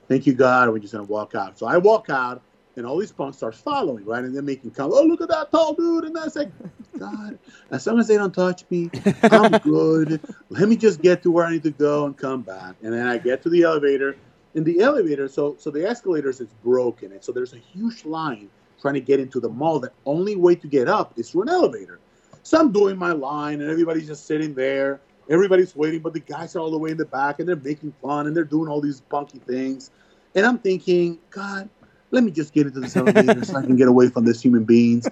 [0.07, 0.69] thank you, God.
[0.69, 1.59] We're just gonna walk out.
[1.59, 2.41] So I walk out,
[2.78, 4.23] and all these punks start following, right?
[4.23, 4.91] And they're making come.
[4.93, 6.05] Oh, look at that tall dude!
[6.05, 6.51] And I was like,
[6.97, 7.38] God,
[7.71, 8.89] as long as they don't touch me,
[9.23, 10.21] I'm good.
[10.49, 12.75] Let me just get to where I need to go and come back.
[12.84, 14.15] And then I get to the elevator.
[14.55, 18.49] And the elevator, so so the escalators is broken, and so there's a huge line
[18.82, 19.80] trying to get into the mall.
[19.80, 21.99] The only way to get up is through an elevator.
[22.43, 25.01] So I'm doing my line, and everybody's just sitting there.
[25.30, 27.93] Everybody's waiting, but the guys are all the way in the back, and they're making
[28.01, 29.91] fun, and they're doing all these punky things.
[30.34, 31.69] And I'm thinking, God,
[32.11, 34.63] let me just get into this elevator so I can get away from these human
[34.63, 35.07] beings.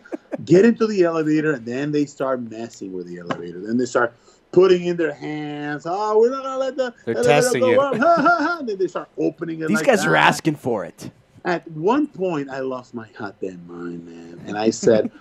[0.46, 3.60] Get into the elevator, and then they start messing with the elevator.
[3.60, 4.14] Then they start
[4.52, 5.84] putting in their hands.
[5.86, 7.82] Oh, we're not gonna let the They're elevator testing go you.
[7.82, 7.96] up.
[7.98, 8.58] Ha, ha, ha.
[8.60, 9.68] And then they start opening it.
[9.68, 11.12] These like guys are asking for it.
[11.44, 15.12] At one point, I lost my goddamn mind, man, and I said,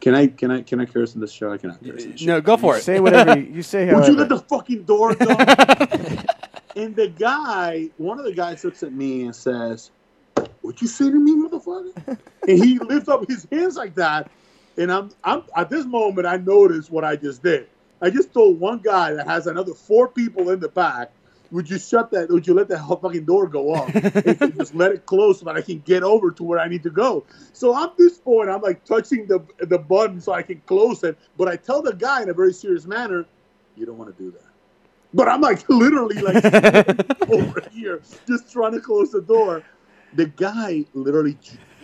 [0.00, 1.52] "Can I, can I, can I curse in this show?
[1.52, 2.26] I cannot curse in this show.
[2.26, 2.82] No, go for You it.
[2.84, 3.92] say whatever you, you say.
[3.92, 5.26] Would you let the fucking door go?"
[6.76, 9.90] and the guy, one of the guys, looks at me and says,
[10.66, 14.30] "What you say to me, motherfucker?" and he lifts up his hands like that,
[14.76, 17.68] and I'm, I'm at this moment, I noticed what I just did.
[18.02, 21.10] I just told one guy that has another four people in the back.
[21.52, 22.28] Would you shut that?
[22.28, 25.56] Would you let that fucking door go and you just let it close so that
[25.56, 27.24] I can get over to where I need to go.
[27.52, 31.16] So at this point, I'm like touching the the button so I can close it.
[31.38, 33.24] But I tell the guy in a very serious manner,
[33.76, 34.50] "You don't want to do that."
[35.14, 36.44] But I'm like literally like
[37.30, 39.62] over here, just trying to close the door.
[40.16, 41.36] The guy literally,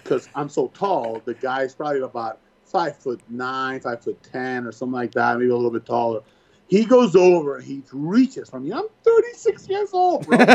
[0.02, 4.72] because I'm so tall, the guy's probably about five foot nine, five foot ten, or
[4.72, 6.20] something like that, maybe a little bit taller.
[6.66, 8.72] He goes over, he reaches for me.
[8.72, 10.38] I'm 36 years old, bro.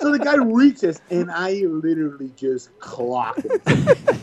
[0.00, 3.60] so the guy reaches, and I literally just clock him.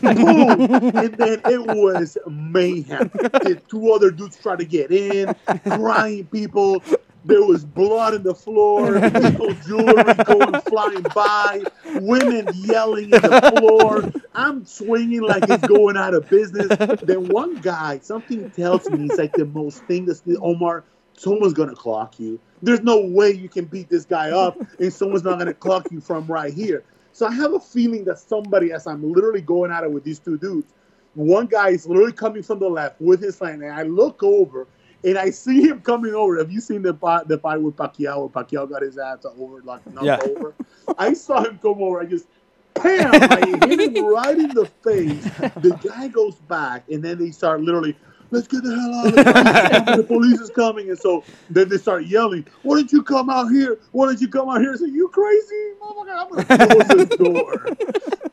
[0.02, 0.60] Boom!
[0.70, 3.10] And then it was mayhem.
[3.14, 5.34] The two other dudes try to get in,
[5.64, 6.82] crying people.
[7.26, 9.00] There was blood in the floor,
[9.66, 11.64] jewelry going flying by,
[11.96, 14.12] women yelling in the floor.
[14.32, 16.68] I'm swinging like it's going out of business.
[17.02, 21.74] Then one guy, something tells me he's like the most thing that's Omar, someone's gonna
[21.74, 22.38] clock you.
[22.62, 26.00] There's no way you can beat this guy up and someone's not gonna clock you
[26.00, 26.84] from right here.
[27.12, 30.20] So I have a feeling that somebody, as I'm literally going at it with these
[30.20, 30.72] two dudes,
[31.14, 34.68] one guy is literally coming from the left with his hand, and I look over
[35.04, 36.38] and I see him coming over.
[36.38, 39.62] Have you seen the fight, the fight with Pacquiao where Pacquiao got his ass over,
[39.62, 40.18] like knocked Yeah.
[40.36, 40.54] over?
[40.98, 42.00] I saw him come over.
[42.00, 42.26] I just,
[42.74, 43.10] bam!
[43.14, 45.24] I hit him right in the face.
[45.60, 47.96] The guy goes back, and then they start literally,
[48.30, 49.96] let's get the hell out of the police.
[49.96, 50.90] the police is coming.
[50.90, 53.78] And so then they start yelling, why don't you come out here?
[53.92, 54.72] Why don't you come out here?
[54.72, 55.72] I said, you crazy?
[55.80, 57.66] Motherfucker, I'm going to close this door.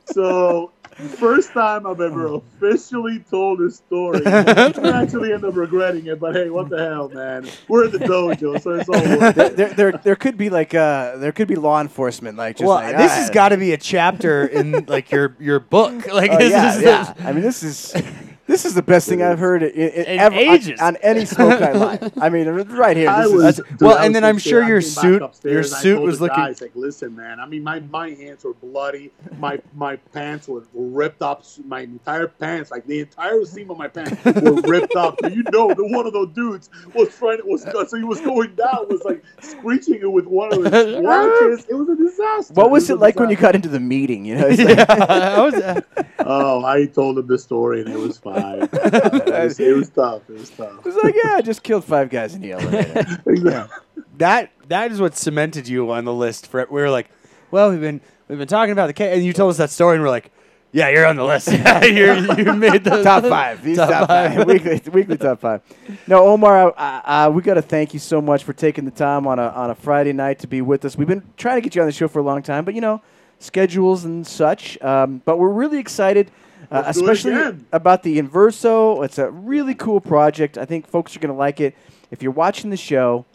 [0.05, 4.22] So first time I've ever officially told a story.
[4.26, 7.47] I actually end up regretting it, but hey, what the hell, man?
[7.67, 9.55] We're in the dojo, so it's all worth there, it.
[9.55, 12.78] there, there, there could be like uh, there could be law enforcement like just well,
[12.78, 15.93] like, this ah, has got to be a chapter in like your your book.
[16.13, 17.13] Like oh, this yeah, is yeah.
[17.20, 17.93] I mean, this is
[18.45, 20.79] This is the best thing I've heard in, in, In ever, on- ages.
[20.82, 22.13] On, any smoke night live.
[22.21, 23.09] I mean, right here.
[23.09, 24.51] I This was, is, dude, well, I and was then I'm upstairs.
[24.51, 26.61] sure I your came back suit- upstairs your I suit told was the looking- Guys,
[26.61, 27.39] like, listen, man.
[27.39, 29.11] I mean, my, my hands were bloody.
[29.39, 31.43] My my pants were, were ripped up.
[31.65, 35.20] My entire pants, like the entire seam of my pants, were ripped up.
[35.21, 37.39] So you know, the one of those dudes was trying.
[37.45, 41.65] Was so he was going down, was like screeching it with one of his watches.
[41.70, 42.53] It was a disaster.
[42.55, 43.47] what was a it like when you disaster.
[43.53, 44.25] got into the meeting?
[44.25, 45.82] You know, it's like, yeah, I was, uh,
[46.25, 48.62] Oh, I told him the story and it was fine.
[48.74, 50.22] it, was, it was tough.
[50.30, 50.80] It was tough.
[50.80, 53.22] it was like, yeah, I just killed five guys in the elevator.
[53.26, 54.04] Exactly.
[54.18, 56.47] that that is what cemented you on the list.
[56.47, 57.10] For we were like,
[57.51, 59.96] well, we've been we've been talking about the case, and you told us that story,
[59.96, 60.32] and we're like,
[60.72, 61.47] yeah, you're on the list.
[61.51, 63.64] Yeah, you're, you made the top five.
[63.64, 64.36] These Top top, five.
[64.36, 64.47] five.
[64.47, 65.62] weekly, weekly top five.
[66.08, 69.28] No, Omar, uh, uh, we got to thank you so much for taking the time
[69.28, 70.97] on a on a Friday night to be with us.
[70.97, 72.82] We've been trying to get you on the show for a long time, but you
[72.82, 73.01] know,
[73.39, 74.82] schedules and such.
[74.82, 76.32] Um, but we're really excited.
[76.74, 79.05] Uh, Let's do it especially about the Inverso.
[79.05, 80.58] It's a really cool project.
[80.58, 81.75] I think folks are going to like it.
[82.12, 83.25] If you're watching the show,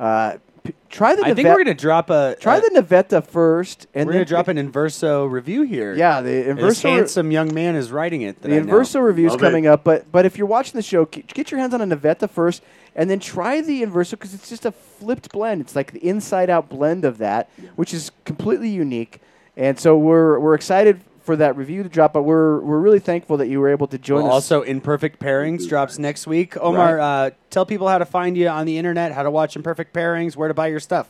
[0.00, 3.86] uh, p- try the I think we're gonna drop a try a- the Navetta first,
[3.94, 5.94] and we're then gonna drop an Inverso review here.
[5.94, 6.46] Yeah, the this
[6.82, 8.42] Inverso handsome young man is writing it.
[8.42, 8.60] the I.
[8.60, 9.68] Inverso review is coming it.
[9.68, 12.28] up, but but if you're watching the show, get, get your hands on a Navetta
[12.30, 12.62] first,
[12.96, 15.60] and then try the Inverso because it's just a flipped blend.
[15.60, 19.20] It's like the inside-out blend of that, which is completely unique.
[19.56, 23.38] And so we're we're excited for that review to drop, but we're we're really thankful
[23.38, 24.50] that you were able to join Well, us.
[24.50, 26.56] also, Imperfect Pairings drops next week.
[26.58, 29.94] Omar, uh, tell people how to find you on the internet, how to watch Imperfect
[29.94, 31.08] Pairings, where to buy your stuff.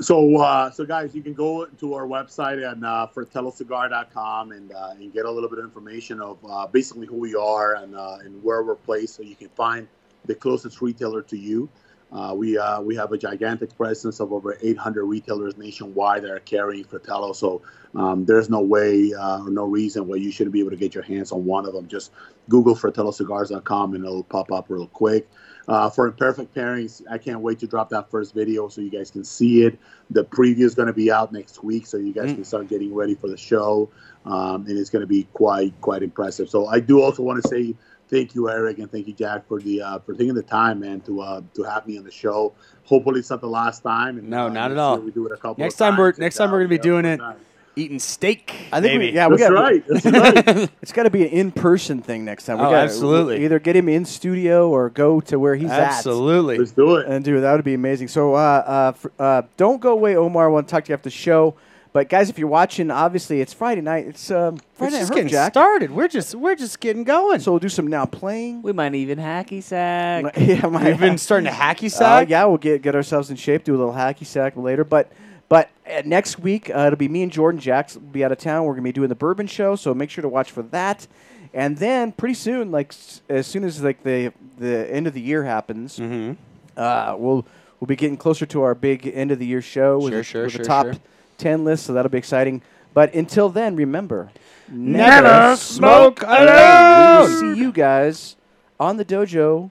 [0.00, 4.90] So, uh, so guys, you can go to our website and uh, fratellocigar.com and uh,
[4.92, 8.18] and get a little bit of information of uh, basically who we are and uh,
[8.24, 9.86] and where we're placed, so you can find
[10.24, 11.68] the closest retailer to you.
[12.10, 16.40] Uh, we uh, we have a gigantic presence of over 800 retailers nationwide that are
[16.40, 17.32] carrying Fratello.
[17.32, 17.62] So
[17.94, 20.94] um, there's no way uh, or no reason why you shouldn't be able to get
[20.94, 21.88] your hands on one of them.
[21.88, 22.12] Just
[22.48, 25.28] Google FratelloCigars.com and it'll pop up real quick.
[25.68, 29.10] Uh, for imperfect pairings, I can't wait to drop that first video so you guys
[29.10, 29.78] can see it.
[30.10, 32.92] The preview is going to be out next week, so you guys can start getting
[32.92, 33.88] ready for the show,
[34.26, 36.50] um, and it's going to be quite quite impressive.
[36.50, 37.76] So I do also want to say
[38.08, 41.00] thank you, Eric, and thank you, Jack, for the uh, for taking the time, man,
[41.02, 42.52] to uh, to have me on the show.
[42.84, 44.18] Hopefully, it's not the last time.
[44.18, 44.98] And, No, not at all.
[44.98, 45.62] We do it a couple.
[45.62, 47.18] Next time we're- next time we're uh, gonna be yeah, doing it.
[47.18, 47.36] done.
[47.74, 48.54] Eating steak.
[48.70, 49.14] I think we, maybe.
[49.16, 49.84] yeah, we That's got right.
[49.88, 50.04] That's
[50.56, 50.70] right.
[50.82, 52.58] it's got to be an in-person thing next time.
[52.58, 53.44] We Oh, gotta absolutely.
[53.44, 55.80] Either get him in studio or go to where he's at.
[55.80, 56.58] Absolutely.
[56.58, 57.06] Let's do it.
[57.08, 57.40] and do it.
[57.40, 58.08] That would be amazing.
[58.08, 60.44] So uh, uh, fr- uh, don't go away, Omar.
[60.44, 61.54] I want to talk to you after the show.
[61.94, 64.06] But guys, if you're watching, obviously it's Friday night.
[64.06, 65.52] It's um, We're Friday just night getting Herb Jack.
[65.52, 65.90] started.
[65.92, 67.40] We're just we're just getting going.
[67.40, 68.62] So we'll do some now playing.
[68.62, 70.34] We might even hacky sack.
[70.38, 72.28] yeah, my, We've been starting to hacky Uh, sack.
[72.30, 74.84] yeah, we'll get get ourselves in shape, do a little hacky sack later.
[74.84, 75.10] But
[75.52, 78.38] but uh, next week uh, it'll be me and Jordan Jacks will be out of
[78.38, 78.64] town.
[78.64, 81.06] We're gonna be doing the bourbon show, so make sure to watch for that.
[81.52, 85.20] And then pretty soon, like s- as soon as like the the end of the
[85.20, 86.32] year happens, Mm-hmm.
[86.78, 87.44] uh, we'll
[87.78, 90.24] we'll be getting closer to our big end of the year show with, Sure, a-
[90.24, 90.94] sure, with sure, the top sure.
[91.36, 91.84] ten list.
[91.84, 92.62] So that'll be exciting.
[92.94, 94.30] But until then, remember,
[94.70, 97.20] Never smoke We alone.
[97.20, 98.36] will see you guys
[98.80, 99.70] on the dojo.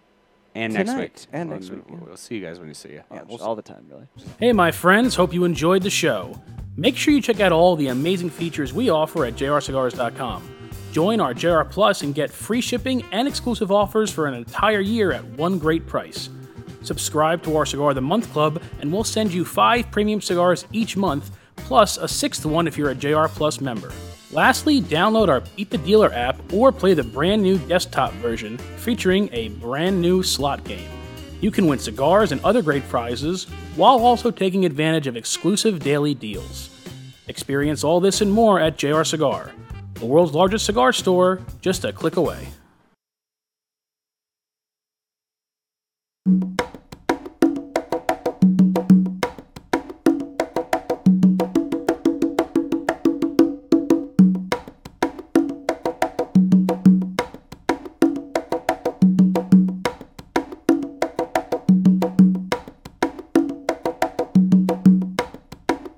[0.53, 1.13] And next week.
[1.31, 1.95] And We'll- next week, yeah.
[2.05, 3.01] We'll see you guys when you see you.
[3.11, 4.07] Yeah, all the time, really.
[4.39, 6.41] Hey, my friends, hope you enjoyed the show.
[6.75, 10.43] Make sure you check out all the amazing features we offer at jrcigars.com.
[10.91, 15.11] Join our JR Plus and get free shipping and exclusive offers for an entire year
[15.13, 16.29] at one great price.
[16.81, 20.65] Subscribe to our Cigar of the Month Club, and we'll send you five premium cigars
[20.73, 23.91] each month, plus a sixth one if you're a JR Plus member.
[24.33, 29.29] Lastly, download our Beat the Dealer app or play the brand new desktop version featuring
[29.33, 30.89] a brand new slot game.
[31.41, 33.45] You can win cigars and other great prizes
[33.75, 36.69] while also taking advantage of exclusive daily deals.
[37.27, 39.51] Experience all this and more at JR Cigar,
[39.95, 42.47] the world's largest cigar store, just a click away.